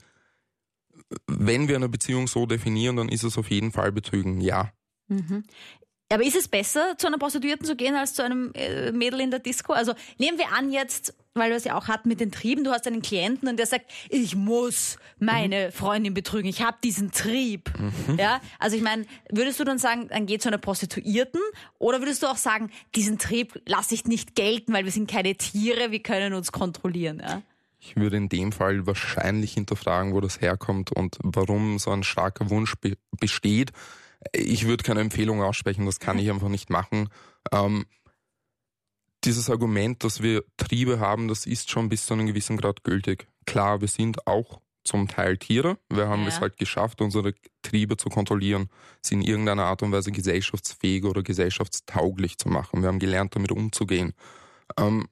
wenn 1.27 1.67
wir 1.67 1.75
eine 1.75 1.89
Beziehung 1.89 2.27
so 2.27 2.45
definieren, 2.45 2.97
dann 2.97 3.09
ist 3.09 3.23
es 3.23 3.37
auf 3.37 3.49
jeden 3.49 3.71
Fall 3.71 3.91
Betrügen, 3.91 4.41
ja. 4.41 4.71
Mhm. 5.11 5.43
Aber 6.11 6.23
ist 6.23 6.35
es 6.35 6.47
besser, 6.47 6.97
zu 6.97 7.07
einer 7.07 7.17
Prostituierten 7.17 7.65
zu 7.65 7.75
gehen, 7.75 7.95
als 7.95 8.13
zu 8.13 8.23
einem 8.23 8.51
äh, 8.53 8.91
Mädel 8.91 9.21
in 9.21 9.31
der 9.31 9.39
Disco? 9.39 9.73
Also 9.73 9.93
nehmen 10.17 10.37
wir 10.37 10.51
an 10.51 10.71
jetzt, 10.71 11.13
weil 11.33 11.51
du 11.51 11.55
es 11.55 11.63
ja 11.63 11.77
auch 11.77 11.87
hat 11.87 12.05
mit 12.05 12.19
den 12.19 12.31
Trieben, 12.31 12.65
du 12.65 12.71
hast 12.71 12.85
einen 12.85 13.01
Klienten 13.01 13.47
und 13.47 13.57
der 13.57 13.65
sagt, 13.65 13.85
ich 14.09 14.35
muss 14.35 14.97
meine 15.19 15.67
mhm. 15.67 15.71
Freundin 15.71 16.13
betrügen, 16.13 16.49
ich 16.49 16.61
habe 16.61 16.77
diesen 16.83 17.11
Trieb. 17.11 17.71
Mhm. 17.79 18.17
Ja, 18.17 18.41
also 18.59 18.75
ich 18.75 18.83
meine, 18.83 19.05
würdest 19.29 19.59
du 19.59 19.63
dann 19.63 19.77
sagen, 19.77 20.09
dann 20.09 20.25
geh 20.25 20.37
zu 20.37 20.49
einer 20.49 20.57
Prostituierten 20.57 21.39
oder 21.79 21.99
würdest 21.99 22.23
du 22.23 22.27
auch 22.27 22.37
sagen, 22.37 22.71
diesen 22.93 23.17
Trieb 23.17 23.61
lasse 23.65 23.93
ich 23.93 24.05
nicht 24.05 24.35
gelten, 24.35 24.73
weil 24.73 24.83
wir 24.83 24.91
sind 24.91 25.09
keine 25.09 25.35
Tiere, 25.35 25.91
wir 25.91 26.03
können 26.03 26.33
uns 26.33 26.51
kontrollieren. 26.51 27.21
Ja? 27.23 27.41
Ich 27.79 27.95
würde 27.95 28.17
in 28.17 28.27
dem 28.27 28.51
Fall 28.51 28.85
wahrscheinlich 28.85 29.53
hinterfragen, 29.53 30.13
wo 30.13 30.19
das 30.19 30.41
herkommt 30.41 30.91
und 30.91 31.17
warum 31.23 31.79
so 31.79 31.91
ein 31.91 32.03
starker 32.03 32.49
Wunsch 32.49 32.75
be 32.75 32.97
besteht 33.17 33.71
ich 34.33 34.67
würde 34.67 34.83
keine 34.83 35.01
Empfehlung 35.01 35.41
aussprechen, 35.41 35.85
das 35.85 35.99
kann 35.99 36.19
ich 36.19 36.29
einfach 36.29 36.49
nicht 36.49 36.69
machen. 36.69 37.09
Ähm, 37.51 37.85
dieses 39.23 39.49
Argument, 39.49 40.03
dass 40.03 40.21
wir 40.21 40.43
Triebe 40.57 40.99
haben, 40.99 41.27
das 41.27 41.45
ist 41.45 41.69
schon 41.69 41.89
bis 41.89 42.05
zu 42.05 42.13
einem 42.13 42.27
gewissen 42.27 42.57
Grad 42.57 42.83
gültig. 42.83 43.27
Klar, 43.45 43.81
wir 43.81 43.87
sind 43.87 44.25
auch 44.27 44.61
zum 44.83 45.07
Teil 45.07 45.37
Tiere. 45.37 45.77
Wir 45.89 46.07
haben 46.07 46.23
ja. 46.23 46.29
es 46.29 46.41
halt 46.41 46.57
geschafft, 46.57 47.01
unsere 47.01 47.33
Triebe 47.61 47.97
zu 47.97 48.09
kontrollieren, 48.09 48.69
sie 49.01 49.15
in 49.15 49.21
irgendeiner 49.21 49.65
Art 49.65 49.83
und 49.83 49.91
Weise 49.91 50.11
gesellschaftsfähig 50.11 51.05
oder 51.05 51.21
gesellschaftstauglich 51.21 52.37
zu 52.37 52.49
machen. 52.49 52.81
Wir 52.81 52.87
haben 52.87 52.99
gelernt, 52.99 53.35
damit 53.35 53.51
umzugehen. 53.51 54.13
Ähm, 54.77 55.07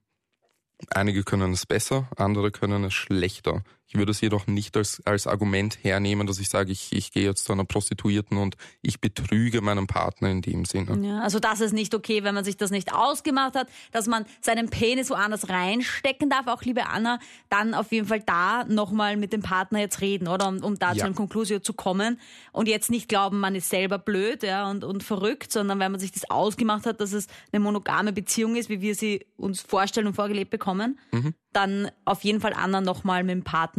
einige 0.90 1.24
können 1.24 1.54
es 1.54 1.66
besser, 1.66 2.10
andere 2.16 2.52
können 2.52 2.84
es 2.84 2.94
schlechter. 2.94 3.64
Ich 3.92 3.96
würde 3.98 4.12
es 4.12 4.22
jedoch 4.22 4.46
nicht 4.46 4.78
als, 4.78 5.02
als 5.04 5.26
Argument 5.26 5.84
hernehmen, 5.84 6.28
dass 6.28 6.38
ich 6.38 6.48
sage, 6.48 6.72
ich, 6.72 6.94
ich 6.94 7.12
gehe 7.12 7.24
jetzt 7.24 7.46
zu 7.46 7.54
einer 7.54 7.66
Prostituierten 7.66 8.38
und 8.38 8.56
ich 8.84 9.02
betrüge 9.02 9.62
meinen 9.62 9.88
Partner 9.88 10.30
in 10.30 10.44
dem 10.44 10.66
Sinne. 10.66 10.96
Ja, 11.08 11.22
also 11.22 11.40
das 11.40 11.60
ist 11.60 11.74
nicht 11.74 11.96
okay, 11.96 12.24
wenn 12.24 12.36
man 12.36 12.44
sich 12.44 12.56
das 12.56 12.70
nicht 12.70 12.94
ausgemacht 12.94 13.56
hat, 13.56 13.68
dass 13.92 14.06
man 14.06 14.26
seinen 14.42 14.70
Penis 14.70 15.10
woanders 15.10 15.50
reinstecken 15.50 16.30
darf, 16.30 16.46
auch 16.46 16.62
liebe 16.62 16.86
Anna, 16.86 17.18
dann 17.50 17.74
auf 17.74 17.92
jeden 17.92 18.06
Fall 18.06 18.20
da 18.20 18.64
nochmal 18.66 19.18
mit 19.18 19.34
dem 19.34 19.42
Partner 19.42 19.80
jetzt 19.80 20.02
reden, 20.02 20.28
oder? 20.28 20.50
Um, 20.50 20.64
um 20.64 20.78
da 20.78 20.90
ja. 20.92 21.00
zu 21.00 21.06
einer 21.06 21.16
Konklusion 21.16 21.64
zu 21.64 21.74
kommen 21.74 22.20
und 22.52 22.68
jetzt 22.68 22.92
nicht 22.92 23.10
glauben, 23.10 23.40
man 23.40 23.56
ist 23.56 23.70
selber 23.70 23.98
blöd 23.98 24.44
ja, 24.44 24.70
und, 24.70 24.84
und 24.84 25.02
verrückt, 25.02 25.52
sondern 25.52 25.80
wenn 25.80 25.92
man 25.92 26.00
sich 26.00 26.12
das 26.12 26.30
ausgemacht 26.30 26.86
hat, 26.86 27.02
dass 27.02 27.12
es 27.12 27.26
eine 27.52 27.60
monogame 27.60 28.14
Beziehung 28.14 28.56
ist, 28.56 28.70
wie 28.70 28.82
wir 28.82 28.94
sie 28.94 29.26
uns 29.36 29.62
vorstellen 29.62 30.06
und 30.06 30.14
vorgelebt 30.14 30.52
bekommen, 30.52 31.00
mhm 31.12 31.34
dann 31.54 31.90
auf 32.06 32.24
jeden 32.24 32.42
Fall 32.42 32.54
Anna 32.54 32.82
nochmal 32.82 33.24
mit 33.24 33.32
dem 33.32 33.44
Partner 33.44 33.79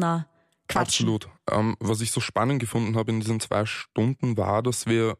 quatschen. 0.68 1.06
Absolut. 1.06 1.28
Ähm, 1.50 1.76
was 1.80 2.00
ich 2.00 2.10
so 2.10 2.20
spannend 2.20 2.60
gefunden 2.60 2.96
habe 2.96 3.10
in 3.10 3.20
diesen 3.20 3.40
zwei 3.40 3.66
Stunden 3.66 4.36
war, 4.36 4.62
dass 4.62 4.86
wir 4.86 5.16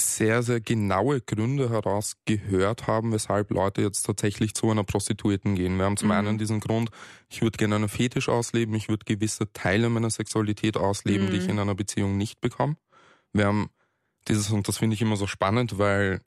sehr, 0.00 0.42
sehr 0.42 0.60
genaue 0.60 1.20
Gründe 1.20 1.70
herausgehört 1.70 2.86
haben, 2.86 3.12
weshalb 3.12 3.50
Leute 3.50 3.82
jetzt 3.82 4.02
tatsächlich 4.02 4.54
zu 4.54 4.70
einer 4.70 4.84
Prostituierten 4.84 5.56
gehen. 5.56 5.76
Wir 5.76 5.86
haben 5.86 5.96
zum 5.96 6.08
mhm. 6.08 6.14
einen 6.14 6.38
diesen 6.38 6.60
Grund, 6.60 6.90
ich 7.28 7.42
würde 7.42 7.56
gerne 7.56 7.76
einen 7.76 7.88
Fetisch 7.88 8.28
ausleben, 8.28 8.74
ich 8.74 8.88
würde 8.88 9.04
gewisse 9.04 9.52
Teile 9.52 9.88
meiner 9.88 10.10
Sexualität 10.10 10.76
ausleben, 10.76 11.26
mhm. 11.26 11.30
die 11.30 11.36
ich 11.38 11.44
mhm. 11.44 11.50
in 11.50 11.58
einer 11.58 11.74
Beziehung 11.74 12.16
nicht 12.16 12.40
bekomme. 12.40 12.76
Wir 13.32 13.46
haben 13.46 13.70
dieses, 14.28 14.50
und 14.50 14.68
das 14.68 14.78
finde 14.78 14.94
ich 14.94 15.02
immer 15.02 15.16
so 15.16 15.26
spannend, 15.26 15.78
weil 15.78 16.20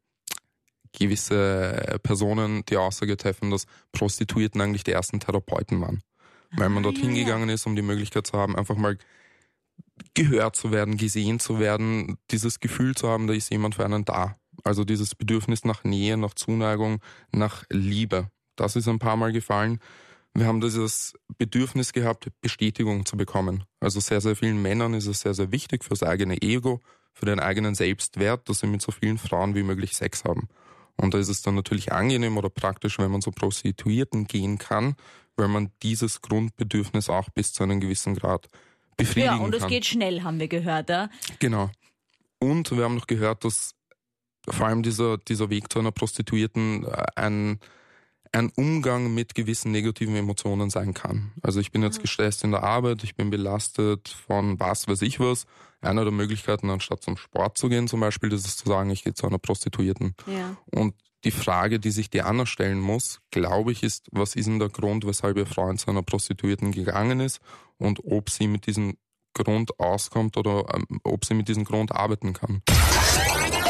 gewisse 0.91 1.99
Personen 2.03 2.65
die 2.65 2.75
Aussage 2.75 3.15
treffen, 3.15 3.51
dass 3.51 3.65
Prostituierten 3.93 4.60
eigentlich 4.60 4.84
die 4.84 4.91
ersten 4.91 5.21
Therapeuten 5.21 5.79
waren. 5.79 6.01
Weil 6.52 6.70
man 6.70 6.84
ah, 6.84 6.92
dorthin 6.92 7.16
ja. 7.16 7.24
gegangen 7.24 7.50
ist, 7.50 7.66
um 7.66 7.76
die 7.76 7.82
Möglichkeit 7.82 8.28
zu 8.28 8.38
haben, 8.38 8.56
einfach 8.56 8.76
mal 8.76 8.98
gehört 10.14 10.56
zu 10.56 10.72
werden, 10.72 10.98
gesehen 10.98 11.40
zu 11.40 11.60
werden, 11.60 12.18
dieses 12.32 12.60
Gefühl 12.60 12.96
zu 12.96 13.08
haben, 13.08 13.28
da 13.28 13.34
ist 13.34 13.52
jemand 13.52 13.76
für 13.76 13.86
einen 13.86 14.06
da. 14.06 14.36
Also 14.64 14.84
dieses 14.84 15.16
Bedürfnis 15.16 15.64
nach 15.64 15.84
Nähe, 15.84 16.18
nach 16.18 16.34
Zuneigung, 16.34 17.00
nach 17.32 17.64
Liebe. 17.70 18.30
Das 18.56 18.76
ist 18.76 18.88
ein 18.88 19.00
paar 19.00 19.16
Mal 19.16 19.32
gefallen. 19.32 19.80
Wir 20.34 20.48
haben 20.48 20.62
dieses 20.62 21.14
Bedürfnis 21.38 21.94
gehabt, 21.94 22.30
Bestätigung 22.42 23.06
zu 23.06 23.18
bekommen. 23.18 23.66
Also 23.80 24.00
sehr, 24.00 24.22
sehr 24.22 24.36
vielen 24.36 24.62
Männern 24.62 24.94
ist 24.94 25.08
es 25.08 25.22
sehr, 25.22 25.34
sehr 25.34 25.52
wichtig 25.52 25.84
fürs 25.84 26.04
eigene 26.04 26.42
Ego, 26.42 26.80
für 27.14 27.26
den 27.26 27.40
eigenen 27.40 27.76
Selbstwert, 27.76 28.48
dass 28.48 28.60
sie 28.60 28.68
mit 28.68 28.82
so 28.82 28.92
vielen 28.92 29.18
Frauen 29.18 29.56
wie 29.56 29.64
möglich 29.64 29.96
Sex 29.96 30.24
haben. 30.24 30.48
Und 30.97 31.13
da 31.13 31.17
ist 31.17 31.30
es 31.30 31.41
dann 31.41 31.56
natürlich 31.56 31.91
angenehm 31.91 32.38
oder 32.38 32.49
praktisch, 32.49 32.99
wenn 32.99 33.12
man 33.12 33.21
zu 33.21 33.32
Prostituierten 33.32 34.27
gehen 34.27 34.58
kann, 34.58 34.95
weil 35.36 35.47
man 35.47 35.71
dieses 35.82 36.21
Grundbedürfnis 36.21 37.10
auch 37.10 37.30
bis 37.30 37.54
zu 37.54 37.63
einem 37.63 37.80
gewissen 37.80 38.15
Grad 38.15 38.47
befriedigen 38.97 39.30
kann. 39.30 39.39
Ja, 39.39 39.45
und 39.45 39.56
es 39.56 39.67
geht 39.67 39.86
schnell, 39.86 40.23
haben 40.23 40.39
wir 40.39 40.47
gehört. 40.47 40.89
Ja? 40.89 41.10
Genau. 41.39 41.69
Und 42.39 42.71
wir 42.71 42.84
haben 42.84 42.95
noch 42.95 43.08
gehört, 43.08 43.43
dass 43.45 43.75
vor 44.47 44.67
allem 44.67 44.84
dieser, 44.84 45.17
dieser 45.17 45.49
Weg 45.49 45.71
zu 45.71 45.80
einer 45.80 45.91
Prostituierten 45.91 46.86
äh, 46.86 47.06
ein, 47.15 47.60
ein 48.32 48.52
Umgang 48.56 49.13
mit 49.13 49.36
gewissen 49.36 49.72
negativen 49.72 50.15
Emotionen 50.15 50.70
sein 50.70 50.94
kann. 50.94 51.32
Also 51.41 51.60
ich 51.60 51.72
bin 51.72 51.84
jetzt 51.84 52.02
gestresst 52.02 52.44
in 52.44 52.52
der 52.52 52.63
Arbeit, 52.63 53.04
ich 53.04 53.15
bin 53.15 53.30
belastet 53.30 54.10
von 54.10 54.60
was 54.60 54.88
weiß 54.88 55.02
ich 55.02 55.20
was. 55.20 55.46
Einer 55.82 56.04
der 56.04 56.13
Möglichkeiten, 56.13 56.70
anstatt 56.70 57.02
zum 57.02 57.17
Sport 57.17 57.58
zu 57.58 57.67
gehen 57.67 57.88
zum 57.88 58.00
Beispiel, 58.00 58.30
das 58.30 58.46
ist 58.46 58.60
zu 58.60 58.70
sagen, 58.70 58.89
ich 58.91 59.04
gehe 59.04 59.13
zu 59.13 59.28
einer 59.28 59.39
Prostituierten. 59.39 60.15
Ja. 60.28 60.56
Und 60.72 60.94
die 61.24 61.32
Frage, 61.32 61.80
die 61.80 61.91
sich 61.91 62.10
die 62.10 62.22
Anna 62.22 62.46
stellen 62.46 62.80
muss, 62.80 63.20
glaube 63.32 63.72
ich, 63.72 63.84
ist, 63.84 64.08
was 64.12 64.36
ist 64.36 64.48
denn 64.48 64.60
der 64.60 64.70
Grund, 64.70 65.06
weshalb 65.06 65.38
ihr 65.38 65.46
Freund 65.46 65.80
zu 65.80 65.89
einer 65.91 66.04
Prostituierten 66.04 66.72
gegangen 66.72 67.20
ist 67.20 67.41
und 67.78 68.00
ob 68.06 68.30
sie 68.30 68.48
mit 68.48 68.65
diesem 68.67 68.98
Grund 69.34 69.80
auskommt 69.80 70.38
oder 70.38 70.65
ähm, 70.74 71.00
ob 71.04 71.26
sie 71.26 71.34
mit 71.34 71.48
diesem 71.48 71.63
Grund 71.63 71.91
arbeiten 71.91 72.34
kann. 72.34 72.62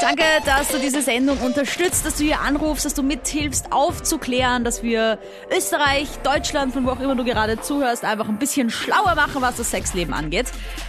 Danke, 0.02 0.24
dass 0.46 0.70
du 0.70 0.80
diese 0.80 1.04
Sendung 1.04 1.38
unterstützt, 1.40 2.06
dass 2.06 2.16
du 2.16 2.24
hier 2.24 2.42
anrufst, 2.42 2.86
dass 2.86 2.96
du 2.96 3.04
mithilfst 3.04 3.72
aufzuklären, 3.72 4.64
dass 4.64 4.82
wir 4.82 5.20
Österreich, 5.56 6.08
Deutschland, 6.24 6.74
von 6.74 6.86
wo 6.86 6.90
auch 6.90 7.00
immer 7.00 7.16
du 7.16 7.24
gerade 7.24 7.62
zuhörst, 7.62 8.04
einfach 8.04 8.28
ein 8.28 8.40
bisschen 8.40 8.72
schlauer 8.72 9.14
machen, 9.16 9.42
was 9.42 9.58
das 9.58 9.70
Sexleben 9.70 10.14
angeht. 10.14 10.48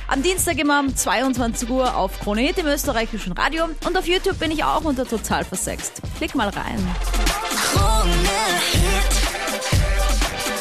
Am 0.08 0.22
Dienstag 0.22 0.58
immer 0.58 0.80
um 0.80 0.96
22 0.96 1.68
Uhr 1.68 1.94
auf 1.94 2.18
Krone 2.20 2.40
Hit 2.40 2.58
im 2.58 2.66
österreichischen 2.66 3.32
Radio 3.32 3.66
und 3.86 3.96
auf 3.98 4.06
YouTube 4.08 4.38
bin 4.38 4.50
ich 4.50 4.64
auch 4.64 4.84
unter 4.84 5.06
Total 5.06 5.44
Versext. 5.44 6.00
Klick 6.16 6.34
mal 6.34 6.48
rein. 6.48 6.78
Krone 7.74 8.12
Hit. 8.72 9.32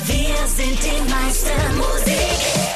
Wir 0.07 0.47
sind 0.47 0.77
die 0.83 1.09
Meister 1.09 1.53
Musik. 1.77 2.70